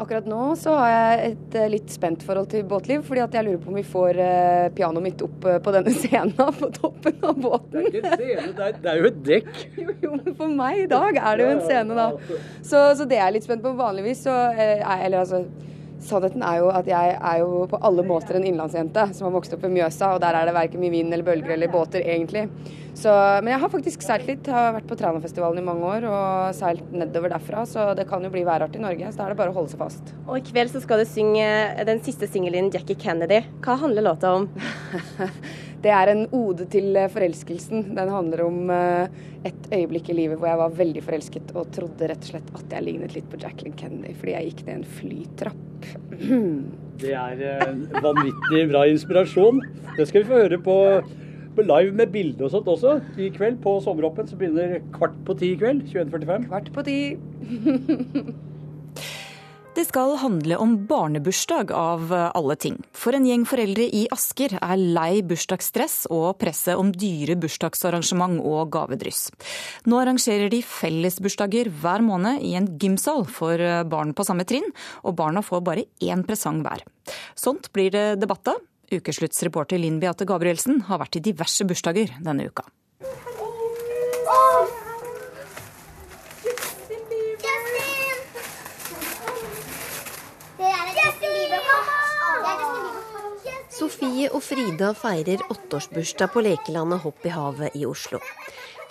[0.00, 3.44] Akkurat nå så har jeg et eh, litt spent forhold til båtliv, fordi at jeg
[3.44, 7.14] lurer på om vi får eh, pianoet mitt opp eh, på denne scenen på toppen
[7.22, 7.70] av båten.
[7.70, 9.52] Det er ikke en scene, det er, det er jo et dekk.
[9.84, 12.08] Jo, jo, men for meg i dag er det jo en scene, da.
[12.64, 13.76] Så, så det er jeg litt spent på.
[13.78, 15.44] Vanligvis så eh, er Eller altså
[16.02, 19.54] Sannheten er jo at jeg er jo på alle måter en innlandsjente som har vokst
[19.54, 22.48] opp ved Mjøsa, og der er det verken mye vind eller bølger eller båter, egentlig.
[22.92, 23.08] Så,
[23.40, 24.48] men jeg har faktisk seilt litt.
[24.48, 28.24] Jeg har vært på Trænafestivalen i mange år og seilt nedover derfra, så det kan
[28.24, 29.08] jo bli værart i Norge.
[29.08, 30.12] Så da er det bare å holde seg fast.
[30.26, 31.46] Og i kveld så skal du synge
[31.88, 33.46] den siste singelen din, 'Jackie Kennedy'.
[33.64, 34.50] Hva handler låta om?
[35.82, 37.88] Det er en ode til eh, forelskelsen.
[37.96, 42.10] Den handler om eh, et øyeblikk i livet hvor jeg var veldig forelsket og trodde
[42.10, 44.86] rett og slett at jeg lignet litt på Jacqueline Kennedy fordi jeg gikk ned en
[45.00, 45.88] flytrapp.
[47.02, 47.40] Det er
[48.04, 49.58] vanvittig bra inspirasjon.
[49.96, 50.76] Det skal vi få høre på,
[51.58, 53.00] live med bilde og sånt også.
[53.18, 55.82] I kveld på Sommeråpen så begynner kvart på ti i kveld.
[55.90, 56.46] 21.45.
[56.52, 56.98] Kvart på ti.
[59.72, 62.74] Det skal handle om barnebursdag av alle ting.
[62.92, 68.68] For en gjeng foreldre i Asker er lei bursdagsstress og presset om dyre bursdagsarrangement og
[68.74, 69.30] gavedryss.
[69.88, 74.68] Nå arrangerer de fellesbursdager hver måned i en gymsal for barn på samme trinn,
[75.08, 76.84] og barna får bare én presang hver.
[77.32, 78.60] Sånt blir det debatt av.
[78.92, 82.68] Ukesluttsreporter Linn Beate Gabrielsen har vært i diverse bursdager denne uka.
[93.72, 98.18] Sofie og Frida feirer åtteårsbursdag på lekelandet Hopp i havet i Oslo.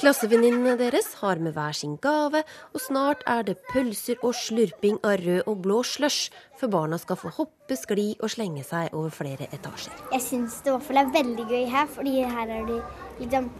[0.02, 2.42] Klassevenninnene deres har med hver sin gave,
[2.74, 7.20] og snart er det pølser og slurping av rød og blå slush, før barna skal
[7.22, 9.94] få hoppe, skli og slenge seg over flere etasjer.
[10.16, 12.80] Jeg syns det i hvert fall er veldig gøy her, fordi her er det
[13.22, 13.52] liksom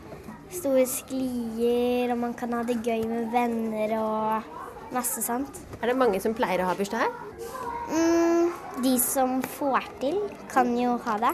[0.58, 5.62] store sklier, og man kan ha det gøy med venner og masse sånt.
[5.84, 7.70] Er det mange som pleier å ha bursdag her?
[7.92, 8.52] Mm,
[8.84, 10.20] de som får til,
[10.52, 11.34] kan jo ha det.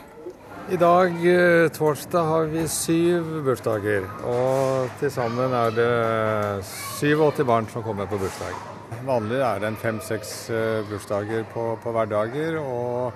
[0.68, 4.04] I dag, eh, torsdag, har vi syv bursdager.
[4.26, 6.66] Og til sammen er det
[7.00, 8.58] 87 barn som kommer på bursdag.
[9.06, 12.60] Vanlig er det en fem-seks eh, bursdager på, på hverdager.
[12.60, 13.14] Og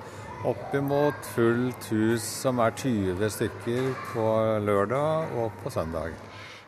[0.48, 4.28] oppimot fullt hus som er 20 stykker på
[4.66, 6.16] lørdag og på søndag.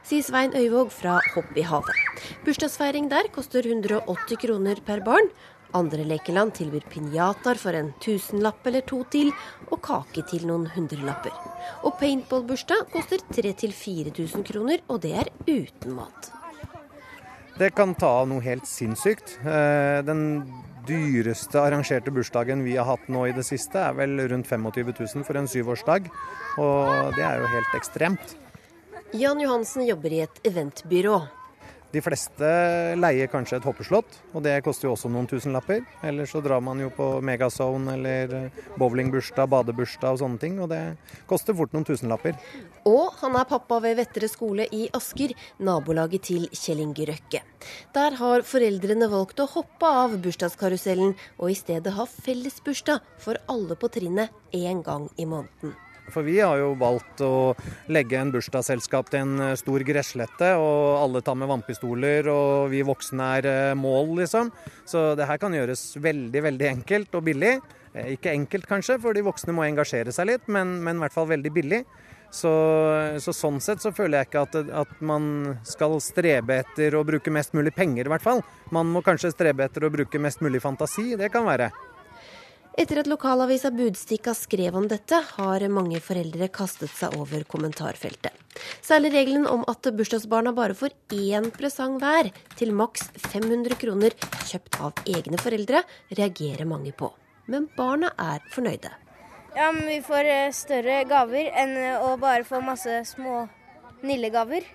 [0.04, 1.96] Sier Svein Øyvåg fra Hopp i havet.
[2.44, 5.32] Bursdagsfeiring der koster 180 kroner per barn.
[5.74, 9.32] Andre lekeland tilbyr pinjataer for en tusenlapp eller to til,
[9.72, 11.34] og kake til noen hundrelapper.
[11.84, 16.30] Og paintballbursdag koster 3000-4000 kroner, og det er uten mat.
[17.58, 19.36] Det kan ta av noe helt sinnssykt.
[19.46, 20.46] Eh, Den
[20.88, 25.28] dyreste arrangerte bursdagen vi har hatt nå i det siste, er vel rundt 25 000
[25.28, 26.10] for en syvårsdag.
[26.60, 28.36] Og det er jo helt ekstremt.
[29.14, 31.22] Jan Johansen jobber i et eventbyrå.
[31.94, 32.48] De fleste
[32.98, 35.84] leier kanskje et hoppeslott, og det koster jo også noen tusenlapper.
[36.02, 38.48] Eller så drar man jo på Megazone eller
[38.82, 40.82] bowlingbursdag, badebursdag og sånne ting, og det
[41.30, 42.34] koster fort noen tusenlapper.
[42.90, 47.44] Og han er pappa ved Vettere skole i Asker, nabolaget til Kjell Inge Røkke.
[47.94, 53.78] Der har foreldrene valgt å hoppe av bursdagskarusellen, og i stedet ha fellesbursdag for alle
[53.78, 55.78] på trinnet én gang i måneden.
[56.12, 57.54] For vi har jo valgt å
[57.94, 62.84] legge en bursdagsselskap til en eh, stor gresslette, og alle tar med vannpistoler, og vi
[62.86, 64.52] voksne er eh, mål, liksom.
[64.90, 67.56] Så det her kan gjøres veldig, veldig enkelt og billig.
[67.94, 71.16] Eh, Ikke enkelt kanskje, for de voksne må engasjere seg litt, men, men i hvert
[71.16, 71.84] fall veldig billig.
[72.34, 72.50] Så,
[73.22, 75.26] så sånn sett så føler jeg ikke at, at man
[75.70, 78.42] skal strebe etter å bruke mest mulig penger, i hvert fall.
[78.74, 81.70] Man må kanskje strebe etter å bruke mest mulig fantasi, det kan være.
[82.74, 88.34] Etter at lokalavisa Budstikka skrev om dette, har mange foreldre kastet seg over kommentarfeltet.
[88.82, 94.18] Særlig regelen om at bursdagsbarna bare får én presang hver, til maks 500 kroner,
[94.50, 95.84] kjøpt av egne foreldre,
[96.18, 97.12] reagerer mange på.
[97.46, 98.90] Men barna er fornøyde.
[99.54, 103.44] Ja, men vi får eh, større gaver enn eh, å bare få masse små
[104.02, 104.66] nillegaver.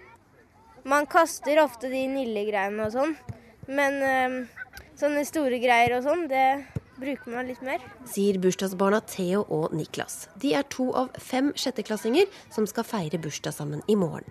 [0.87, 3.19] Man kaster ofte de nillegreiene og sånn,
[3.67, 4.43] men øh,
[5.01, 6.47] sånne store greier og sånn, det
[6.99, 7.83] bruker man litt mer.
[8.09, 10.27] Sier bursdagsbarna Theo og Niklas.
[10.43, 14.27] De er to av fem sjetteklassinger som skal feire bursdag sammen i morgen.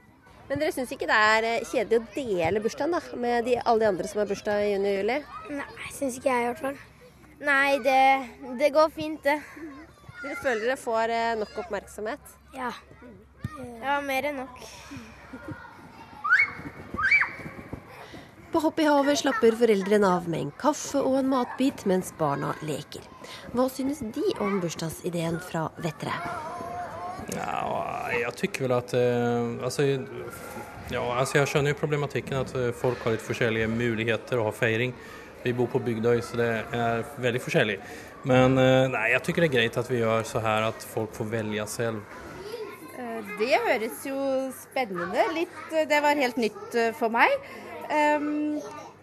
[0.48, 3.84] Men dere syns ikke det er eh, kjedelig å dele bursdagen da, med de, alle
[3.84, 5.18] de andre som har bursdag i juni og juli?
[5.58, 6.78] Nei, syns ikke jeg i hvert fall.
[7.44, 8.04] Nei, det,
[8.62, 9.42] det går fint, det.
[10.22, 12.36] Dere føler dere får eh, nok oppmerksomhet?
[12.56, 12.72] Ja.
[13.84, 14.64] Ja, mer enn nok.
[18.58, 22.56] På Hopp i havet slapper foreldrene av med en kaffe og en matbit mens barna
[22.66, 23.04] leker.
[23.54, 26.16] Hva synes de om bursdagsideen fra Vettre?
[27.36, 27.60] Ja,
[28.16, 33.06] jeg tycker vel at eh, alltså, ja, altså Jeg skjønner jo problematikken at eh, folk
[33.06, 34.96] har litt forskjellige muligheter å ha feiring.
[35.44, 37.78] Vi bor på Bygdøy, så det er veldig forskjellig.
[38.26, 41.14] Men eh, nei, jeg syns det er greit at vi gjør så her at folk
[41.20, 42.18] får velge selv.
[43.38, 44.18] Det høres jo
[44.64, 45.64] spennende litt.
[45.70, 47.38] Det var helt nytt for meg.
[47.88, 48.58] Um,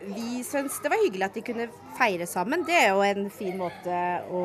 [0.05, 1.69] vi syns det var hyggelig at de kunne
[1.99, 2.65] feire sammen.
[2.67, 4.43] Det er jo en fin måte å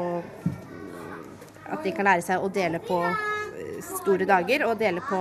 [1.69, 2.97] At de kan lære seg å dele på
[3.86, 5.19] store dager og dele på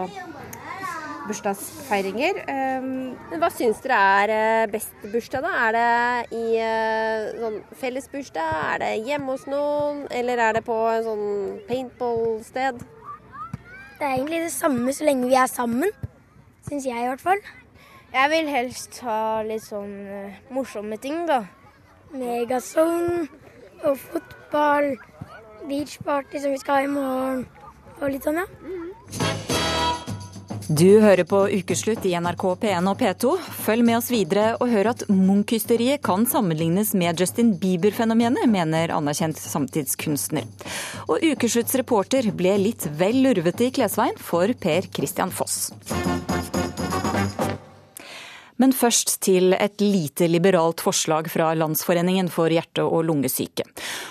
[1.29, 2.39] bursdagsfeiringer.
[2.49, 2.87] Um,
[3.29, 3.99] Men Hva syns dere
[4.33, 5.51] er best bursdag, da?
[5.67, 6.47] Er det i
[7.43, 8.55] sånn fellesbursdag?
[8.73, 10.07] Er det hjemme hos noen?
[10.09, 11.29] Eller er det på en sånn
[11.69, 12.81] paintball-sted?
[13.99, 15.91] Det er egentlig det samme så lenge vi er sammen,
[16.69, 17.41] syns jeg i hvert fall.
[18.09, 21.43] Jeg vil helst ha litt sånn uh, morsomme ting, da.
[22.17, 23.27] Megazone
[23.85, 24.95] og fotball,
[25.69, 27.45] beachparty som vi skal ha i morgen,
[28.01, 28.49] og litt sånn, ja.
[30.69, 33.31] Du hører på Ukeslutt i NRK P1 og P2.
[33.65, 39.41] Følg med oss videre og hør at Munch-hysteriet kan sammenlignes med Justin Bieber-fenomenet, mener anerkjent
[39.41, 40.45] samtidskunstner.
[41.09, 45.71] Og Ukeslutts reporter ble litt vel lurvete i klesveien for Per Christian Foss.
[48.59, 53.67] Men først til et lite liberalt forslag fra Landsforeningen for hjerte- og lungesyke.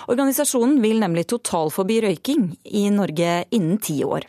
[0.08, 4.24] Organisasjonen vil nemlig totalforby røyking i Norge innen ti år.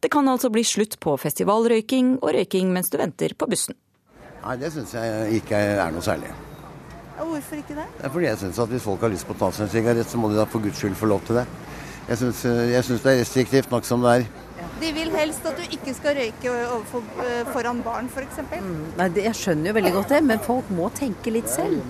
[0.00, 3.76] Det kan altså bli slutt på festivalrøyking og røyking mens du venter på bussen.
[4.44, 6.28] Nei, det syns jeg ikke er noe særlig.
[7.16, 7.86] Hvorfor ikke det?
[7.96, 9.72] Det er fordi jeg syns at hvis folk har lyst på å ta seg en
[9.72, 11.46] sigarett, så må de da for guds skyld få lov til det.
[12.06, 14.26] Jeg syns det er restriktivt nok som det er.
[14.80, 17.04] De vil helst at du ikke skal røyke overfor,
[17.52, 18.42] foran barn, f.eks.
[18.60, 21.80] Mm, nei, det, jeg skjønner jo veldig godt det, men folk må tenke litt selv.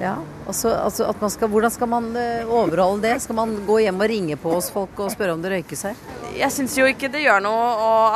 [0.00, 0.14] Ja,
[0.48, 2.08] altså, altså at man skal, Hvordan skal man
[2.46, 3.18] overholde det?
[3.24, 6.04] Skal man gå hjem og ringe på oss folk og spørre om det røykes her?
[6.36, 7.66] Jeg syns jo ikke det gjør noe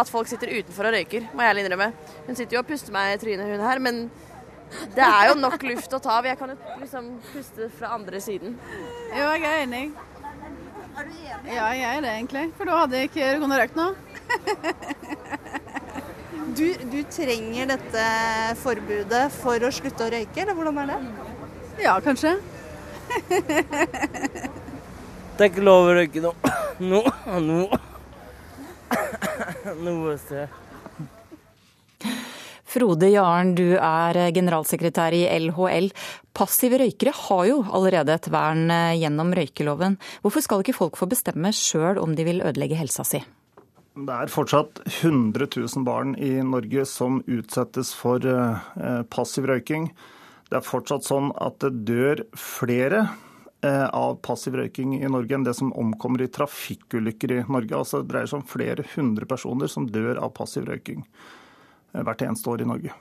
[0.01, 1.91] at folk sitter utenfor og røyker, må jeg ærlig innrømme.
[2.29, 4.07] Hun sitter jo og puster meg i trynet, hun her, men
[4.95, 6.27] det er jo nok luft å ta av.
[6.29, 8.57] Jeg kan jo liksom puste fra andre siden.
[9.13, 9.87] Jo, jeg er enig.
[10.95, 11.55] Er du enig?
[11.55, 12.45] Ja, jeg er det egentlig.
[12.59, 13.93] For da hadde jeg ikke kunnet røykt noe.
[16.59, 18.05] du, du trenger dette
[18.63, 20.99] forbudet for å slutte å røyke, eller hvordan er det?
[21.83, 22.37] Ja, kanskje.
[25.35, 26.31] Det er ikke lov å røyke nå.
[26.91, 27.01] Nå.
[27.43, 27.63] Nå.
[29.85, 30.64] Noe sted.
[32.75, 35.93] Frode Jaren, du er generalsekretær i LHL.
[36.35, 38.67] Passive røykere har jo allerede et vern
[38.99, 39.95] gjennom røykeloven.
[40.25, 43.21] Hvorfor skal ikke folk få bestemme sjøl om de vil ødelegge helsa si?
[43.95, 48.27] Det er fortsatt 100 000 barn i Norge som utsettes for
[49.15, 49.87] passiv røyking.
[50.51, 53.05] Det er fortsatt sånn at det dør flere
[53.63, 57.79] av passiv røyking i Norge enn det som omkommer i trafikkulykker i Norge.
[57.79, 61.07] Altså det dreier seg om flere hundre personer som dør av passiv røyking
[61.95, 62.97] hvert eneste år i Norge.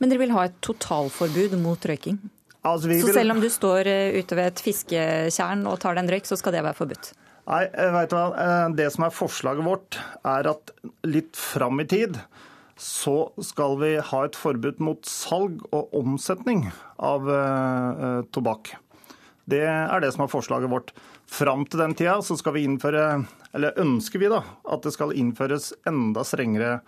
[0.00, 2.18] Men dere vil ha et totalforbud mot røyking?
[2.66, 3.88] Altså, så selv om du står
[4.18, 7.12] ute ved et fisketjern og tar deg en røyk, så skal det være forbudt?
[7.48, 7.62] Nei,
[7.94, 8.26] vet du hva.
[8.76, 10.72] Det som er forslaget vårt, er at
[11.08, 12.18] litt fram i tid
[12.78, 16.68] så skal vi ha et forbud mot salg og omsetning
[17.02, 18.76] av uh, tobakk.
[19.48, 20.92] Det er det som er forslaget vårt.
[21.28, 23.24] Fram til den tida så skal vi innføre,
[23.56, 26.78] eller ønsker vi da, at det skal innføres enda strengere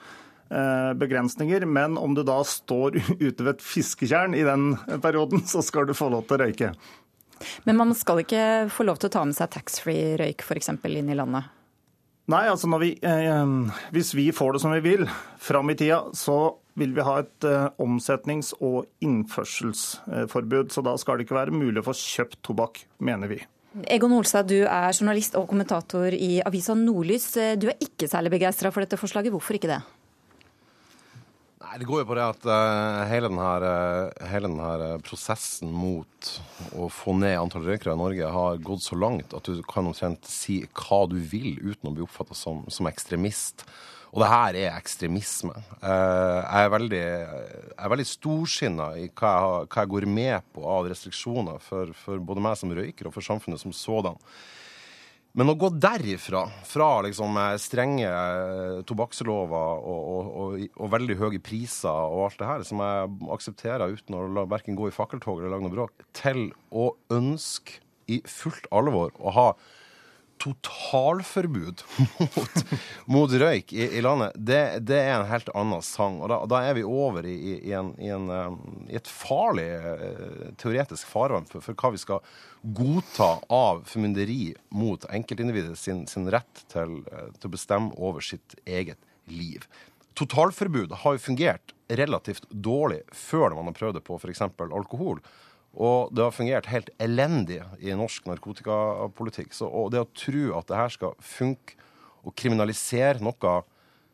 [0.51, 5.87] begrensninger, men om du da står ute ved et fisketjern i den perioden, så skal
[5.87, 6.73] du få lov til å røyke.
[7.65, 10.73] Men man skal ikke få lov til å ta med seg taxfree-røyk f.eks.
[10.91, 11.49] inn i landet?
[12.31, 13.55] Nei, altså vi, eh,
[13.91, 15.07] hvis vi får det som vi vil
[15.41, 20.71] fram i tida, så vil vi ha et eh, omsetnings- og innførselsforbud.
[20.71, 23.41] Så da skal det ikke være mulig å få kjøpt tobakk, mener vi.
[23.91, 27.33] Egon Olstad, du er journalist og kommentator i avisa Nordlys.
[27.59, 29.35] Du er ikke særlig begeistra for dette forslaget.
[29.35, 29.83] Hvorfor ikke det?
[31.71, 36.31] Nei, Det går jo på det at uh, hele denne, uh, hele denne prosessen mot
[36.75, 40.27] å få ned antall røykere i Norge har gått så langt at du kan omtrent
[40.27, 43.63] si hva du vil uten å bli oppfatta som, som, ekstremist.
[44.11, 45.55] Og det her er ekstremisme.
[45.79, 50.67] Uh, jeg er veldig, jeg veldig storsinna i hva jeg, hva jeg, går med på
[50.75, 54.19] av restriksjoner for, for både meg som røyker og for samfunnet som sådan.
[55.39, 58.09] Men å gå derifra, fra liksom strenge
[58.89, 63.95] tobakkslover og, og, og, og, veldig høye priser og alt det her, som jeg aksepterer
[63.95, 67.79] uten å la verken gå i fakkeltog eller lage noe bråk, til å ønske
[68.11, 69.47] i fullt alvor å ha
[70.41, 71.83] totalforbud
[72.19, 72.63] mot,
[73.05, 76.21] mot røyk i, i landet, det, det, er en helt annen sang.
[76.25, 78.31] Og da, da er vi over i, i, en, en,
[78.89, 82.25] i et farlig uh, teoretisk farvann for, for, hva vi skal
[82.77, 88.57] godta av formynderi mot enkeltindividet sin, sin rett til, uh, til, å bestemme over sitt
[88.65, 89.01] eget
[89.31, 89.69] liv.
[90.19, 94.43] Totalforbud har jo fungert relativt dårlig før man har prøvd det på f.eks.
[94.71, 95.21] alkohol.
[95.71, 99.53] Og det har fungert helt elendig i norsk narkotikapolitikk.
[99.55, 101.79] Så, og det å tro at det her skal funke
[102.27, 103.61] og kriminalisere noe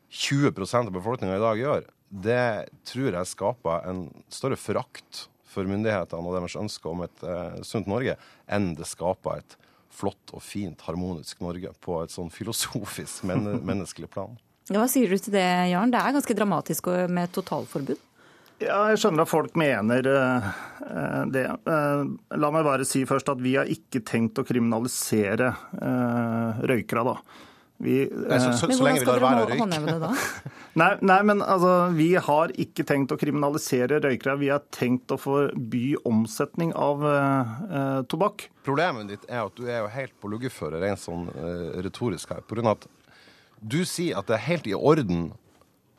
[0.07, 2.43] 20% av befolkninga i dag gjør, det
[2.87, 7.89] tror jeg skaper en større forakt for myndighetene og deres ønske om et eh, sunt
[7.89, 8.15] Norge,
[8.47, 9.57] enn det skaper et
[9.97, 14.37] flott og fint, harmonisk Norge på et sånn filosofisk, men menneskelig plan.
[14.67, 15.91] Hva sier du til det, Jarn?
[15.91, 18.06] Det er ganske dramatisk med totalforbud?
[18.57, 20.47] Ja, jeg skjønner at folk mener uh,
[21.29, 21.43] det.
[21.67, 22.07] Uh,
[22.41, 27.43] la meg bare si først at vi har ikke tenkt å kriminalisere uh, røykere, da.
[27.77, 30.09] Vi, nei, så, så, men hvordan skal dere håndheve det da?
[30.81, 34.39] nei, nei, men altså, vi har ikke tenkt å kriminalisere røykere.
[34.41, 37.05] Vi har tenkt å forby omsetning av
[38.09, 38.47] tobakk.
[38.65, 41.29] Problemet ditt er at du er jo helt på luggeføre rent sånn
[41.85, 42.41] retorisk her.
[42.41, 42.89] På grunn av at
[43.61, 45.27] du sier at det er helt i orden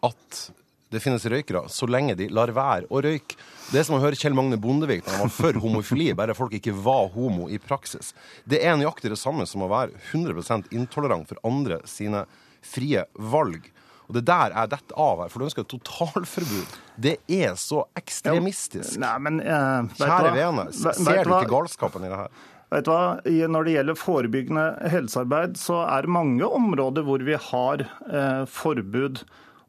[0.02, 0.48] at
[0.88, 3.36] det finnes røykere, så lenge de lar være å røyke.
[3.68, 6.54] Det er som å høre Kjell Magne Bondevik da han var for homofili, bare folk
[6.56, 8.14] ikke var homo i praksis.
[8.48, 12.24] Det er nøyaktig det samme som å være 100% intolerant for andre sine
[12.64, 13.68] frie valg.
[14.08, 16.76] Og det der er dette av her, for du ønsker et totalforbud.
[16.96, 18.96] Det er så ekstremistisk.
[19.02, 22.38] Nei, men, uh, Kjære vene, ser du ikke galskapen i det her?
[22.72, 23.04] Vet du hva?
[23.52, 29.22] Når det gjelder forebyggende helsearbeid, så er det mange områder hvor vi har eh, forbud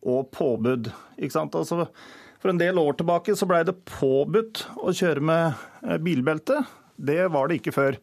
[0.06, 0.92] og påbud.
[1.20, 1.88] Altså,
[2.40, 6.62] for en del år tilbake så blei det påbudt å kjøre med eh, bilbelte.
[6.96, 8.00] Det var det ikke før.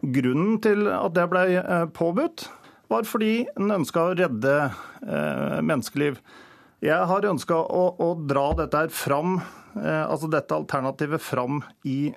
[0.00, 2.46] Grunnen til at det blei eh, påbudt,
[2.90, 6.20] var fordi en ønska å redde eh, menneskeliv.
[6.82, 9.34] Jeg har ønska å, å, dra dette fram,
[9.76, 12.08] altså dette alternativet fram i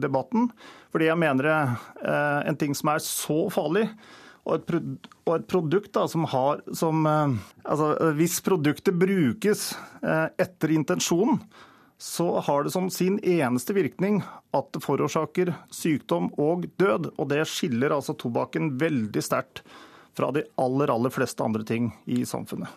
[0.00, 0.46] debatten.
[0.88, 1.76] Fordi jeg mener
[2.08, 3.84] en ting som er så farlig,
[4.48, 7.36] og et, og et produkt da, som har som eh,
[7.68, 9.70] altså, Hvis produktet brukes
[10.02, 11.42] eh, etter intensjonen,
[11.98, 14.22] så har det som sin eneste virkning
[14.54, 17.10] at det forårsaker sykdom og død.
[17.18, 19.64] Og det skiller altså tobakken veldig sterkt
[20.16, 22.70] fra de aller, aller fleste andre ting i samfunnet.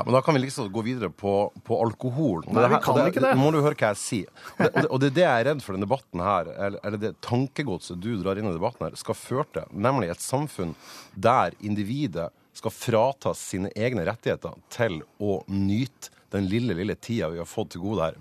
[0.00, 2.46] Ja, men Da kan vi liksom gå videre på, på alkohol.
[2.48, 3.34] Nei, vi kan det, ikke det.
[3.36, 4.30] må du høre hva jeg sier.
[4.56, 7.10] Og det, og det, er det jeg er redd for denne debatten her, eller det
[7.26, 9.68] tankegodset du drar inn i debatten her, skal føre til.
[9.76, 10.72] Nemlig et samfunn
[11.12, 17.42] der individet skal fratas sine egne rettigheter til å nyte den lille, lille tida vi
[17.42, 18.16] har fått til gode her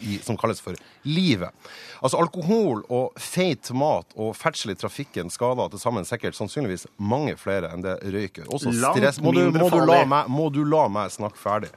[0.00, 1.54] i, som kalles for livet.
[2.00, 7.36] Altså Alkohol og feit mat og ferdsel i trafikken skader til sammen sikkert sannsynligvis mange
[7.40, 8.48] flere enn det røyker.
[8.48, 9.20] Også stress.
[9.24, 11.72] Må du, må, du meg, må du la meg snakke ferdig?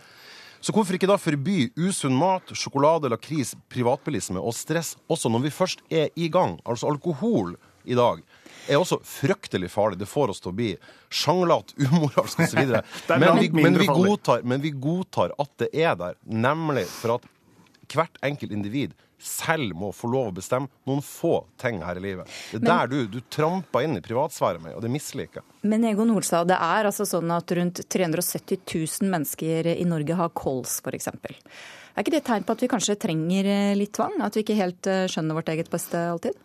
[0.62, 5.53] Så hvorfor ikke da forby usunn mat, sjokolade, lakris, privatbilisme og stress også når vi
[5.55, 6.60] først er i gang?
[6.69, 7.55] Altså alkohol
[7.89, 8.21] i dag
[8.69, 9.97] er også fryktelig farlig.
[9.97, 10.69] Det får oss til å bli
[11.10, 12.62] sjanglete, umoralsk osv.
[13.12, 13.79] Men, men,
[14.45, 17.25] men vi godtar at det er der, nemlig for at
[17.97, 22.30] hvert enkelt individ selv må få lov å bestemme noen få ting her i livet.
[22.51, 25.60] Det er men, der du, du tramper inn i privatsfæren min, og det misliker jeg.
[25.69, 30.34] Men Egon Holstad, det er altså sånn at rundt 370 000 mennesker i Norge har
[30.34, 31.12] kols, f.eks.
[31.12, 34.17] Er ikke det et tegn på at vi kanskje trenger litt tvang?
[34.23, 36.38] At vi ikke helt eh, skjønner vårt eget beste alltid?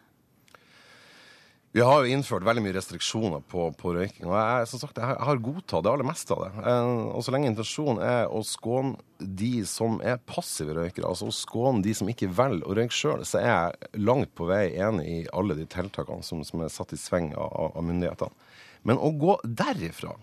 [1.74, 4.24] Vi har jo innført veldig mye restriksjoner på, på røyking.
[4.30, 6.50] og jeg, som sagt, jeg har godtatt det aller meste av det.
[6.62, 11.36] Eh, og Så lenge intensjonen er å skåne de som er passive røykere, altså å
[11.36, 15.06] skåne de som ikke velger å røyke sjøl, så er jeg langt på vei enig
[15.10, 18.48] i alle de tiltakene som, som er satt i sving av, av myndighetene.
[18.86, 20.14] Men å gå derifra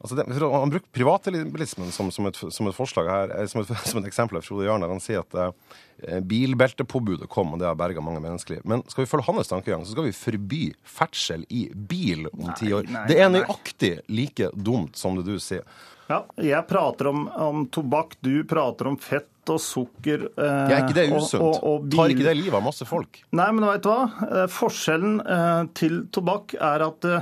[0.00, 3.68] Altså det, Han bruker privatbilismen som, som, et, som et forslag her, eh, som et,
[3.90, 4.86] som et eksempel av Frode Jarn.
[4.88, 8.62] Han sier at eh, bilbeltepåbudet kom, og det har berga mange menneskeliv.
[8.64, 12.72] Men skal vi følge hans tankegang, så skal vi forby ferdsel i bil om ti
[12.76, 12.88] år.
[12.88, 15.66] nei, det er nøyaktig like dumt som det du sier.
[16.10, 20.24] Ja, jeg prater om, om tobakk, du prater om fett og sukker.
[20.32, 21.44] Eh, ja, ikke det er usunt?
[21.44, 23.20] og- og Tar bil- ikke det livet av masse folk?
[23.36, 24.08] Nei, men vet du hva?
[24.26, 27.20] Eh, Forskjellen eh, til tobakk er at eh,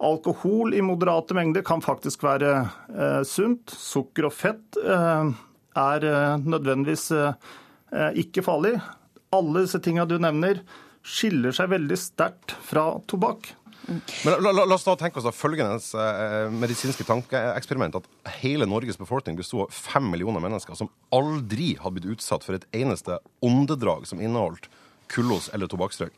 [0.00, 2.52] alkohol i moderate mengder kan faktisk være
[2.88, 3.72] eh, sunt.
[3.76, 5.32] Sukker og fett eh,
[5.80, 7.52] er eh, nødvendigvis eh,
[7.92, 8.78] eh, ikke farlig.
[9.36, 10.64] Alle disse tinga du nevner,
[11.06, 13.52] skiller seg veldig sterkt fra tobakk.
[13.90, 17.96] Men la, la, la oss da tenke oss da følgende eh, medisinske tankeeksperiment.
[18.00, 22.58] At hele Norges befolkning besto av fem millioner mennesker som aldri hadde blitt utsatt for
[22.58, 24.68] et eneste åndedrag som inneholdt
[25.10, 26.14] kullos eller tobakksrøyk.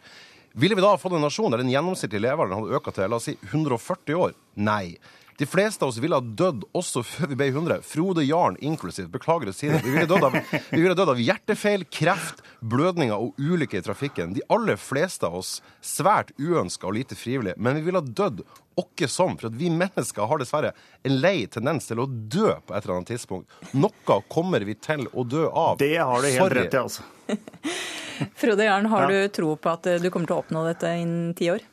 [0.54, 3.28] Ville vi da fått en nasjon der den gjennomsnittlige levealderen hadde økt til la oss
[3.30, 4.34] si 140 år?
[4.60, 4.98] Nei.
[5.38, 7.80] De fleste av oss ville ha dødd også før vi ble 100.
[7.86, 9.08] Frode Jarn inklusiv.
[9.12, 9.80] Beklager å si det.
[9.84, 10.36] Vi ville dødd av,
[10.70, 14.34] vi død av hjertefeil, kreft, blødninger og ulykker i trafikken.
[14.36, 17.56] De aller fleste av oss svært uønska og lite frivillige.
[17.58, 18.44] Men vi ville ha dødd
[18.80, 20.70] åkke som, for at vi mennesker har dessverre
[21.04, 23.50] en lei tendens til å dø på et eller annet tidspunkt.
[23.76, 25.76] Noe kommer vi til å dø av.
[25.82, 27.02] Det har du helt rett i, altså.
[28.38, 29.24] Frode Jarn, har Ja.
[29.26, 31.64] du tro på at du kommer til å oppnå dette innen ti år?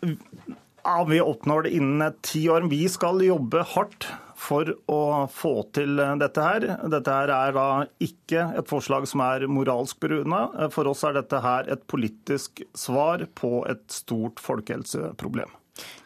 [0.89, 2.61] Ja, Vi oppnår det innen eh, ti år.
[2.61, 4.07] Vi skal jobbe hardt
[4.39, 6.65] for å få til eh, dette her.
[6.89, 7.65] Dette her er da
[8.01, 10.47] ikke et forslag som er moralsk begrunna.
[10.73, 15.53] For oss er dette her et politisk svar på et stort folkehelseproblem.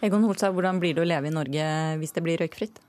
[0.04, 1.70] Egon Holstad, hvordan blir det å leve i Norge
[2.02, 2.84] hvis det blir røykfritt?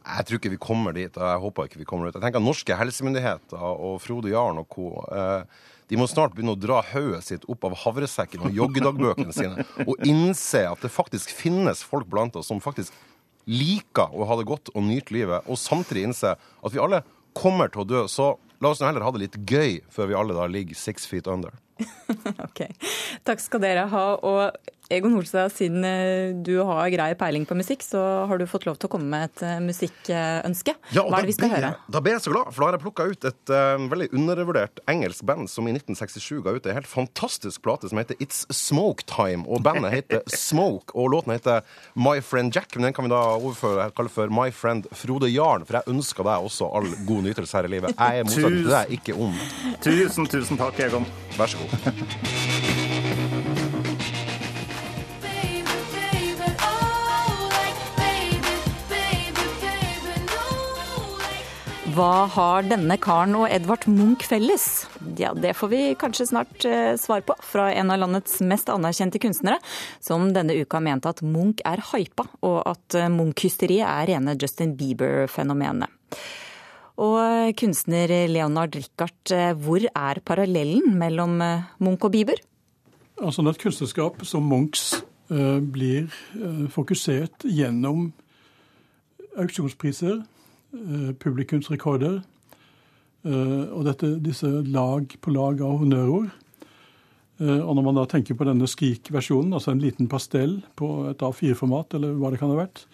[0.00, 2.16] Jeg tror ikke vi kommer dit, og jeg håper ikke vi kommer dit.
[2.16, 4.88] Jeg tenker at Norske helsemyndigheter og Frode Jarn og co.
[5.12, 9.64] Eh, de må snart begynne å dra hodet sitt opp av havresekken og joggedagbøkene sine
[9.84, 12.94] og innse at det faktisk finnes folk blant oss som faktisk
[13.50, 17.02] liker å ha det godt og nyte livet, og samtidig innse at vi alle
[17.36, 18.04] kommer til å dø.
[18.10, 18.32] Så
[18.62, 21.30] la oss nå heller ha det litt gøy før vi alle da ligger six feet
[21.30, 21.56] under.
[22.46, 22.66] Ok,
[23.24, 24.04] Takk skal dere ha.
[24.26, 28.64] Og Egon Holstad, siden eh, du har grei peiling på musikk, så har du fått
[28.66, 30.74] lov til å komme med et eh, musikkønske.
[30.96, 31.70] Ja, Hva er det vi skal ble høre?
[31.94, 34.82] Da ble jeg så glad, for da har jeg plukka ut et uh, veldig undervurdert
[34.90, 39.06] engelsk band som i 1967 ga ut en helt fantastisk plate som heter It's Smoke
[39.06, 39.46] Time.
[39.46, 41.62] Og bandet heter Smoke, og låten heter
[41.94, 42.74] My Friend Jack.
[42.74, 45.94] Men den kan vi da overføre og kalle for My Friend Frode Jarn, for jeg
[45.94, 47.94] ønsker deg også all god nytelse her i livet.
[47.94, 49.38] Jeg er motsatt deg, ikke ond.
[49.86, 51.06] Tusen, tusen takk, Egon.
[51.38, 52.78] Vær så god.
[62.00, 64.86] Hva har denne karen og Edvard Munch felles?
[65.20, 69.20] Ja, Det får vi kanskje snart eh, svar på fra en av landets mest anerkjente
[69.20, 69.58] kunstnere,
[70.00, 74.72] som denne uka mente at Munch er hypa, og at eh, Munch-hysteriet er rene Justin
[74.80, 75.92] Bieber-fenomenet.
[77.04, 81.36] Og eh, kunstner Leonard Richard, hvor er parallellen mellom
[81.84, 82.40] Munch og Bieber?
[83.20, 86.08] Altså når et kunstnerskap som Munchs blir
[86.72, 88.08] fokusert gjennom
[89.36, 90.22] auksjonspriser,
[90.72, 92.20] publikumsrekorder
[93.24, 96.30] eh, og dette, disse lag på lag av honnørord.
[97.40, 101.22] Eh, Og når man da tenker på denne Skrik-versjonen, altså en liten pastell på et
[101.22, 102.86] A4-format, eller hva det kan ha vært,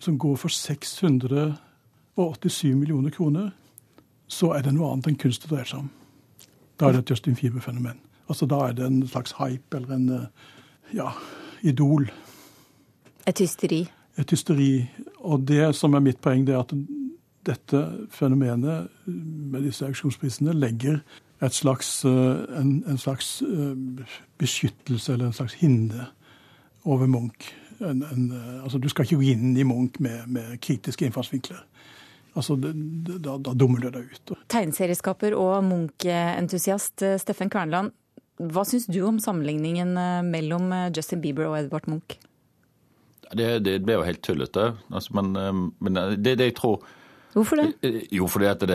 [0.00, 3.50] som går for 687 millioner kroner,
[4.30, 5.90] så er det noe annet enn kunst det dreier seg om.
[6.78, 7.98] Da er det et Justin Bieber-fenomen.
[8.30, 10.26] Altså Da er det en slags hype eller en eh,
[10.94, 11.10] ja,
[11.62, 12.10] idol.
[13.26, 13.88] Et hysteri.
[14.16, 14.90] Et hysteri.
[15.20, 16.72] Og det som er mitt poeng, det er at
[17.46, 17.80] dette
[18.12, 21.00] fenomenet med disse auksjonsprisene legger
[21.40, 24.04] et slags, eh, en, en slags eh,
[24.38, 26.06] beskyttelse eller en slags hinde
[26.84, 27.48] over Munch.
[27.80, 31.62] En, en, eh, altså, du skal ikke gå inn i Munch med, med kritiske innfallsvinkler.
[32.36, 32.74] Altså, det,
[33.08, 34.34] det, da, da dummer du deg ut.
[34.52, 37.96] Tegneserieskaper og Munch-entusiast Steffen Kvernland,
[38.40, 39.96] hva syns du om sammenligningen
[40.30, 42.14] mellom Justin Bieber og Edvard Munch?
[43.36, 44.70] Det, det ble jo helt tullete.
[44.88, 45.34] Altså, men
[45.76, 46.86] men det, det jeg tror
[47.34, 47.68] Hvorfor det?
[47.86, 48.68] Eh, Jo, fordi at det,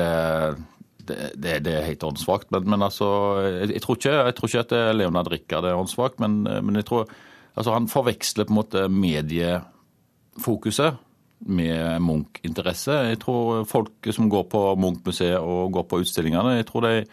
[1.07, 2.51] det, det, det er helt åndssvakt.
[2.51, 3.07] Men, men altså,
[3.43, 6.75] jeg, jeg, tror ikke, jeg tror ikke at er Leonard Rikard er åndssvak, men, men
[6.79, 7.09] jeg tror
[7.55, 11.01] altså, han forveksler på en måte mediefokuset
[11.45, 12.93] med Munch-interesse.
[13.11, 17.03] Jeg tror folk som går på Munch-museet og går på utstillingene, jeg tror, de,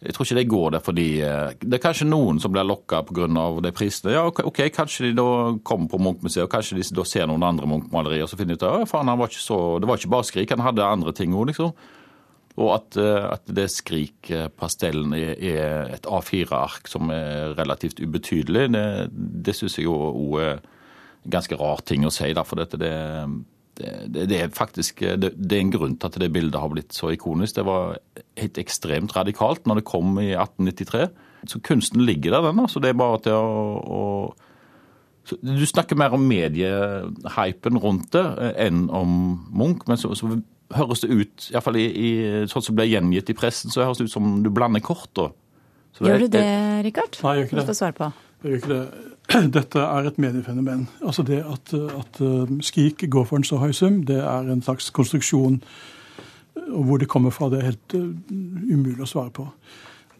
[0.00, 3.02] jeg tror ikke de går der fordi eh, Det er kanskje noen som blir lokka
[3.04, 3.26] pga.
[3.60, 4.14] de prisene.
[4.14, 7.68] Ja, ok, Kanskje de da kommer på Munch-museet og kanskje de da ser noen andre
[7.68, 10.50] Munch-malerier og så finner de ut at faen, var så, det var ikke bare Skrik,
[10.50, 11.74] han hadde andre ting òg, liksom.
[12.56, 18.86] Og at, eh, at det Skrik-pastellen er, er et A4-ark som er relativt ubetydelig, det,
[19.12, 20.60] det syns jeg òg er
[21.28, 22.32] ganske rar ting å si.
[22.32, 22.94] Da, for dette, det,
[23.80, 26.70] det, det, det, er faktisk det, det, er en grunn til at det bildet har
[26.72, 27.56] blitt så ikonisk.
[27.56, 27.98] Det var
[28.40, 31.08] helt ekstremt radikalt når det kom i 1893.
[31.48, 32.60] Så kunsten ligger der, den.
[32.60, 38.56] altså Det er bare til å, å Du snakker mer om mediehypen rundt det eh,
[38.66, 39.12] enn om
[39.48, 39.86] Munch.
[39.88, 40.34] Men så, så
[40.76, 42.10] høres det ut, iallfall i, i,
[42.50, 45.10] sånn som det ble gjengitt i pressen, så høres det ut som du blander kort.
[45.18, 45.30] da.
[46.00, 46.46] Gjør du det,
[46.86, 47.18] Rikard?
[47.24, 47.78] Nei, jeg gjør ikke det.
[47.80, 48.10] svare på.
[48.40, 48.84] Jeg gjør ikke det.
[49.56, 50.88] Dette er et mediefenomen.
[51.04, 54.62] Altså Det at, at uh, Skrik går for en så høy sum, det er en
[54.62, 55.60] slags konstruksjon.
[56.70, 58.10] Og hvor det kommer fra, det er helt uh,
[58.72, 59.46] umulig å svare på.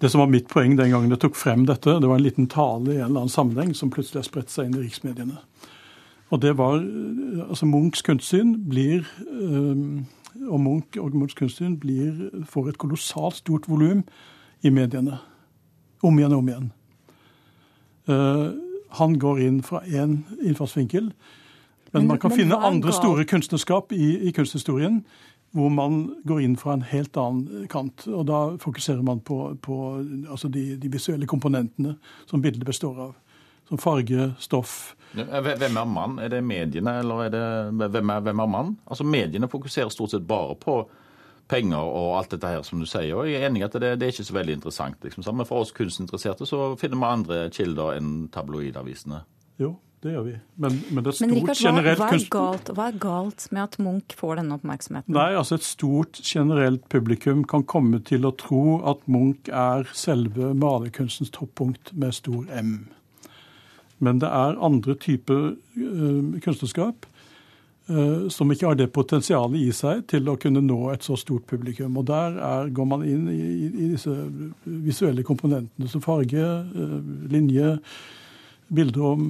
[0.01, 2.47] Det som var mitt poeng den gangen jeg tok frem dette, det var en liten
[2.49, 5.43] tale i en eller annen sammenheng som plutselig har spredt seg inn i riksmediene.
[6.31, 9.07] Og det var uh, Altså Munchs kunstsyn blir
[10.47, 14.05] og Munch og Munchs kunstsyn blir, får et kolossalt stort volum
[14.63, 15.19] i mediene.
[16.03, 16.69] Om igjen og om igjen.
[18.99, 21.13] Han går inn fra én innfallsvinkel.
[21.91, 25.01] Men, men, man kan men finne andre store kunstnerskap i, i, kunsthistorien
[25.51, 28.07] hvor man går inn fra en helt annen kant.
[28.07, 29.79] Og da fokuserer man på, på
[30.31, 31.97] altså de, de, visuelle komponentene
[32.31, 33.17] som bildet består av.
[33.71, 34.95] Som farge, stoff.
[35.15, 36.19] Hvem er mann?
[36.23, 37.43] Er det mediene, eller er det,
[37.79, 38.73] hvem, er, hvem er mann?
[38.87, 40.81] Altså Mediene fokuserer stort sett bare på
[41.51, 43.13] penger og alt dette her, som du sier.
[43.19, 45.05] Og jeg er enig i at det, det, er ikke så veldig interessant.
[45.05, 45.27] Liksom.
[45.37, 49.25] Men for oss kunstinteresserte så finner vi andre kilder enn tabloidavisene.
[49.61, 49.75] Jo,
[50.05, 50.37] det gjør vi.
[50.63, 53.49] Men, men det er stort men Richard, generelt hva, hva, er galt, hva er galt
[53.51, 55.17] med at Munch får denne oppmerksomheten?
[55.17, 60.55] Nei, altså Et stort generelt publikum kan komme til å tro at Munch er selve
[60.57, 62.89] malerkunstens toppunkt med stor M.
[64.01, 67.05] Men det er andre typer uh, kunstnerskap
[68.31, 71.97] som ikke har det potensialet i seg til å kunne nå et så stort publikum.
[71.99, 74.15] Og Der er, går man inn i, i, disse
[74.65, 76.97] visuelle komponentene som farge, eh,
[77.33, 77.77] linje,
[78.71, 79.25] bilder om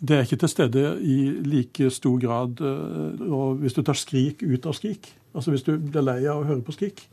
[0.00, 4.40] Det er ikke til stede i like stor grad eh, og hvis du tar Skrik
[4.40, 7.04] ut av Skrik, altså hvis du blir lei av å høre på Skrik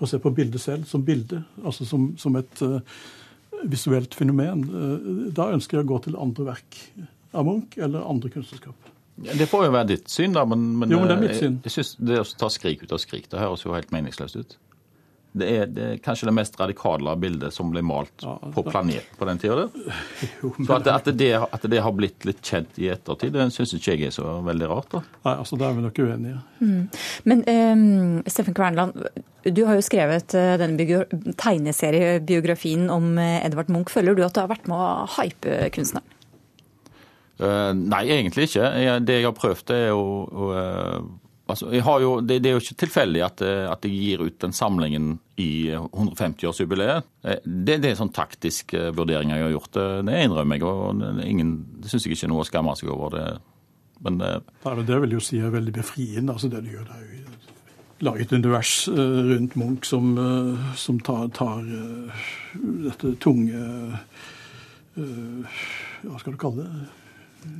[0.00, 2.64] og ser på bildet selv som bilde, altså som, som et
[3.64, 4.66] visuelt fenomen,
[5.32, 6.82] da ønsker jeg å gå til andre verk
[7.32, 8.95] av Munch eller andre kunstnerskap.
[9.16, 10.44] Det får jo være ditt syn, da.
[10.48, 11.58] Men, men, jo, men det er mitt syn.
[11.58, 14.36] Jeg, jeg synes Det å ta skrik ut av skrik, det høres jo helt meningsløst
[14.36, 14.56] ut.
[15.36, 19.18] Det er, det er, kanskje det mest radikale bildet som ble malt ja, på planeten
[19.20, 19.66] på den tida.
[20.40, 23.98] Så at, at, det, at, det, har blitt litt kjent i ettertid, det syns ikke
[23.98, 24.88] jeg er så veldig rart.
[24.94, 25.02] da.
[25.26, 26.40] Nei, altså Der er vi nok uenige.
[26.64, 26.82] Mm.
[27.28, 28.96] Men um, Steffen Kvernland,
[29.44, 31.04] du har jo skrevet uh, denne
[31.44, 33.92] tegneseriebiografien om uh, Edvard Munch.
[33.92, 36.15] Føler du at du har vært med å hype kunstneren?
[37.36, 38.68] Uh, nei, egentlig ikke.
[39.04, 40.04] Det jeg har prøvd, er å,
[40.48, 41.08] uh,
[41.52, 44.56] altså, jo, det, det, er jo ikke tilfeldig at, eh, at, jeg gir ut den
[44.56, 45.10] samlingen
[45.40, 47.10] i 150-årsjubileet.
[47.44, 49.76] Det, det, er sånn taktisk vurdering jeg har gjort.
[49.76, 50.64] Det innrømmer jeg.
[50.64, 53.18] og ingen, det syns jeg ikke er noe å skamme seg over.
[53.18, 53.28] det.
[54.06, 56.32] Men, Nei, men det vil jo si er veldig befriende.
[56.32, 56.88] altså det du gjør.
[56.88, 57.24] Det er jo
[58.06, 60.10] laget et univers rundt Munch som,
[60.76, 61.62] som tar, tar,
[62.60, 63.62] dette tunge
[64.96, 66.84] Hva skal du kalle det?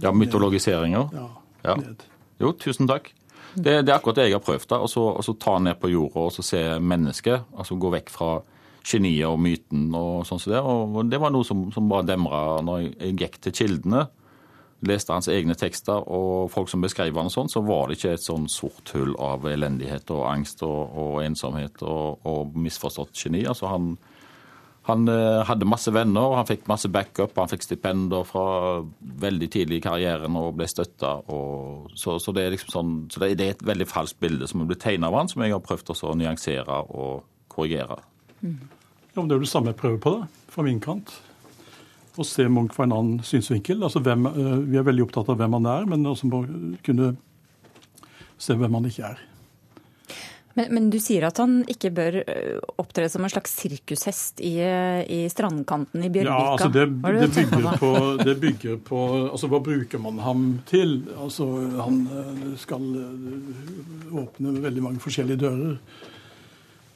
[0.03, 1.09] Ja, mytologiseringer?
[1.13, 1.29] Ja.
[1.65, 1.77] ja.
[2.43, 3.13] Jo, tusen takk.
[3.57, 4.69] Det, det, er akkurat det jeg har prøvd.
[4.69, 7.49] da, Og så ta ned på jorda og så se mennesket.
[7.57, 8.31] altså Gå vekk fra
[8.87, 10.61] geniet og myten og sånn som det.
[10.63, 14.07] Og det var noe som, som bare demra når jeg, jeg, gikk til kildene.
[14.87, 18.13] Leste hans egne tekster og folk som beskrev han og sånn, så var det ikke
[18.19, 23.47] et sånn sort hull av elendighet og angst og, og ensomhet og, og misforstått geni.
[23.49, 23.95] Altså han,
[24.87, 28.47] han eh, hadde masse venner, han fikk masse backup, han fikk stipender fra
[29.23, 31.17] veldig tidlig i karrieren og ble støtta.
[31.99, 34.71] Så, så, det er liksom sånn, så det, er et veldig falskt bilde som er
[34.71, 37.99] blitt tegna av han, som jeg har prøvd å nyansere og korrigere.
[38.43, 38.61] Mm.
[39.17, 41.15] Ja, men Det er jo det samme jeg prøver på, da, fra min kant.
[42.17, 43.83] Å se Munch fra en annen synsvinkel.
[43.83, 46.45] Altså, hvem, eh, vi er veldig opptatt av hvem han er, men også må
[46.87, 47.17] kunne
[48.39, 49.27] se hvem han ikke er.
[50.57, 52.19] Men, men, du sier at han ikke bør
[52.81, 54.55] opptre som en slags sirkushest i,
[55.13, 56.33] i strandkanten i Bjørvika?
[56.33, 57.93] Ja, altså det, det, bygger på,
[58.23, 60.99] det, bygger på, altså Hva bruker man ham til?
[61.21, 61.49] Altså
[61.85, 62.03] Han
[62.61, 62.89] skal
[64.25, 65.77] åpne veldig mange forskjellige dører.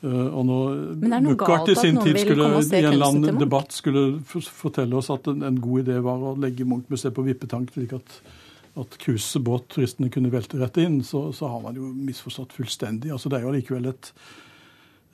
[0.09, 5.11] Og når Buchardt i sin tid skulle, i en eller annen debatt skulle fortelle oss
[5.13, 8.21] at en, en god idé var å legge Munch-museet på vippetank, slik at
[8.79, 13.11] at cruisebåtturistene kunne velte rett inn, så, så, har man jo misforstått fullstendig.
[13.11, 14.13] Altså, det er jo allikevel et,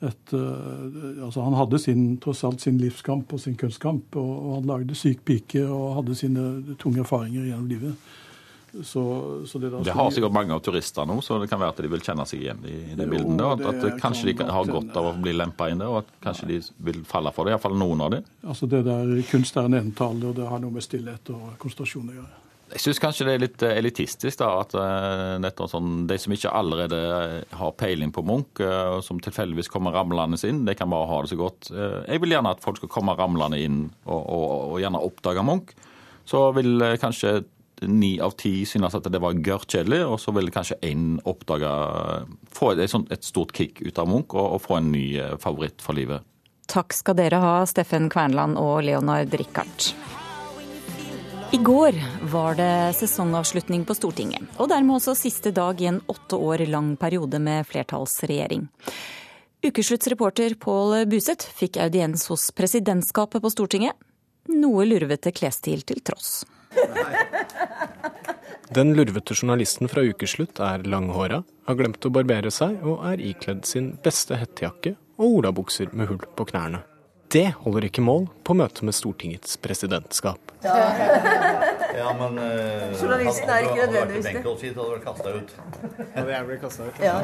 [0.05, 4.53] et uh, altså, Han hadde sin, tross alt sin livskamp og sin kunstkamp, og, og
[4.59, 6.47] han lagde syk pike og hadde sine
[6.77, 8.15] tunge erfaringer gjennom livet.
[8.83, 9.01] Så,
[9.47, 11.89] så det, det, har sikkert mange av turister nå, så det kan være at de
[11.89, 13.41] vil kjenne seg igjen i det bildet.
[13.41, 16.11] Og at, at kanskje de har godt av å bli lempa inn der, og at
[16.21, 17.55] kanskje de vil falle for det.
[17.55, 18.27] Iallfall noen av dem.
[18.45, 22.11] Altså det der Kunst er en entall, og det har noe med stillhet og konsentrasjon
[22.11, 22.35] å gjøre.
[22.73, 24.75] Jeg syns kanskje det er litt eh, elitistisk da, at
[25.41, 26.99] nettopp sånn, de som ikke allerede
[27.55, 31.31] har peiling på Munch, og som tilfeldigvis kommer ramlende inn, de kan bare ha det
[31.31, 31.71] så godt.
[31.71, 35.71] Jeg vil gjerne at folk skal komme ramlende inn og, og, og gjerne oppdage Munch.
[36.27, 37.37] Så vil kanskje
[37.87, 41.71] ni av ti synes at det var gørrkjedelig, og så vil kanskje én oppdage
[42.57, 45.05] Få et, et, stort kick ut av Munch og, og få en ny
[45.39, 46.25] favoritt for livet.
[46.67, 49.93] Takk skal dere ha, Steffen Kvernland og Leonard Richard.
[51.51, 56.35] I går var det sesongavslutning på Stortinget, og dermed også siste dag i en åtte
[56.35, 58.65] år lang periode med flertallsregjering.
[59.63, 63.95] Ukesluttsreporter Pål Buseth fikk audiens hos presidentskapet på Stortinget.
[64.51, 66.43] Noe lurvete klesstil til tross.
[68.75, 73.63] Den lurvete journalisten fra Ukeslutt er langhåra, har glemt å barbere seg og er ikledd
[73.65, 76.83] sin beste hettejakke og olabukser med hull på knærne.
[77.31, 80.46] Det holder ikke mål på møte med Stortingets presidentskap.
[80.67, 84.43] Ja, ja men uh, Journalisten er ikke nødvendigvis det.
[84.43, 85.53] Hadde vært kasta ut.
[86.15, 86.99] Hadde jeg blitt kasta ut?
[87.03, 87.15] Ja.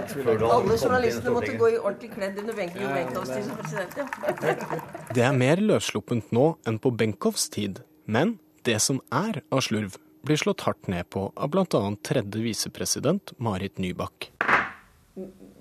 [0.47, 4.07] Alle journalistene måtte gå i ordentlig kledd under Benkow Benkows tid som president, ja.
[5.15, 8.37] Det er mer løssluppent nå enn på Benkows tid, men
[8.67, 11.83] det som er av slurv, blir slått hardt ned på av bl.a.
[12.07, 14.31] tredje visepresident Marit Nybakk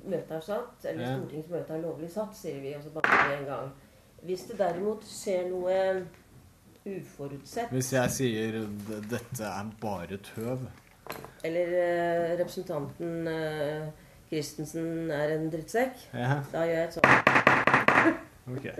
[0.08, 3.48] møtet er satt, eller stortingsmøtet er lovlig satt, sier vi, og så banker vi en
[3.48, 3.70] gang.
[4.26, 5.76] Hvis det derimot skjer noe
[6.86, 8.62] uforutsett Hvis jeg sier
[9.10, 10.66] 'dette er bare tøv'
[11.44, 13.88] Eller uh, representanten uh,
[14.32, 16.38] Christensen er en drittsekk, ja.
[16.52, 18.22] da gjør jeg et sånt.
[18.52, 18.72] Okay.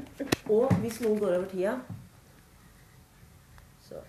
[0.50, 1.74] og hvis noen går over tida,
[3.84, 4.00] så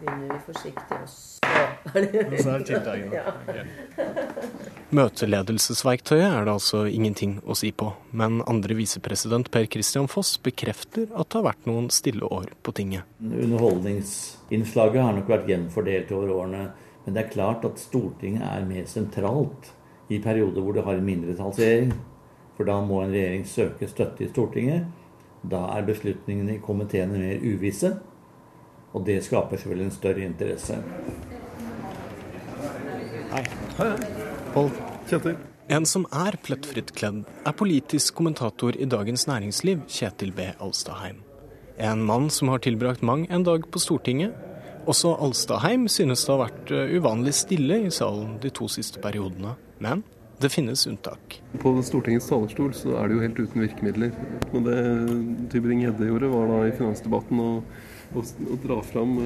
[0.00, 3.14] begynner vi forsiktig, og så er det Så er tiltakene.
[3.14, 3.34] ja.
[3.44, 3.64] okay.
[4.90, 11.06] Møteledelsesverktøyet er det altså ingenting å si på, men andre visepresident Per Christian Foss bekrefter
[11.14, 13.06] at det har vært noen stille år på tinget.
[13.22, 16.64] Underholdningsinnslaget har nok vært gjenfordelt over årene,
[17.04, 19.70] men det er klart at Stortinget er mer sentralt
[20.10, 21.94] i perioder hvor det har en mindretallsregjering.
[22.58, 24.90] For da må en regjering søke støtte i Stortinget.
[25.48, 27.94] Da er beslutningene i komiteene mer uvisse.
[28.92, 30.78] Og det skaper selvfølgelig en større interesse.
[33.30, 33.44] Hei.
[33.78, 33.92] Hei.
[34.54, 34.70] Pål.
[35.10, 35.38] Kjetil.
[35.70, 40.48] En som er plettfritt kledd, er politisk kommentator i Dagens Næringsliv, Kjetil B.
[40.58, 41.20] Alstaheim.
[41.78, 44.34] En mann som har tilbrakt mang en dag på Stortinget.
[44.90, 49.54] Også Alstaheim synes det har vært eh, uvanlig stille i salen de to siste periodene.
[49.78, 50.02] Men
[50.42, 51.38] det finnes unntak.
[51.62, 54.12] På Stortingets talerstol så er det jo helt uten virkemidler.
[54.50, 54.76] Men det
[55.54, 57.50] Tybring-Gjedde gjorde, var da i finansdebatten å
[58.14, 59.16] å, å dra fram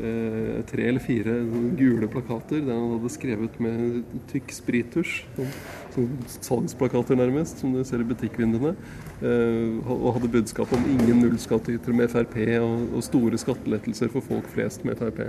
[0.00, 1.36] eh, tre eller fire
[1.78, 4.02] gule plakater der han hadde skrevet med
[4.32, 5.50] tykk sprittusj, som,
[5.94, 8.74] som salgsplakater nærmest, som du ser i butikkvinduene,
[9.20, 14.48] eh, og hadde budskap om ingen nullskattytere med Frp og, og, store skattelettelser for folk
[14.54, 15.28] flest med Frp.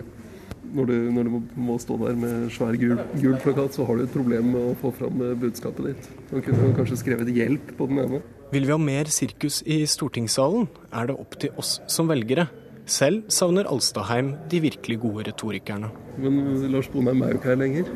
[0.75, 4.03] Når du, når du må, stå der med svær gul, gul, plakat, så har du
[4.03, 6.09] et problem med å få fram eh, budskapet ditt.
[6.33, 8.23] Man kunne kanskje skrevet 'hjelp' på den ene.
[8.51, 12.47] Vil vi ha mer sirkus i stortingssalen, er det opp til oss som velgere.
[12.85, 15.89] Selv savner Alstaheim de virkelig gode retorikerne.
[16.21, 16.37] Men
[16.71, 17.89] Lars Bonheim er jo ikke her lenger.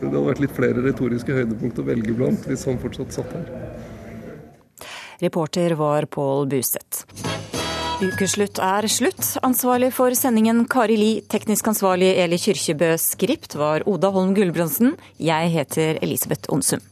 [0.00, 3.50] Det hadde vært litt flere retoriske høydepunkt å velge blant hvis han fortsatt satt her.
[5.22, 7.04] Reporter var Pål Buseth.
[8.02, 9.22] Ukeslutt er slutt.
[9.46, 14.96] Ansvarlig for sendingen Kari Li, teknisk ansvarlig Eli Kyrkjebø, skript var Oda Holm Gulbrandsen.
[15.22, 16.82] Jeg heter Elisabeth Onsum.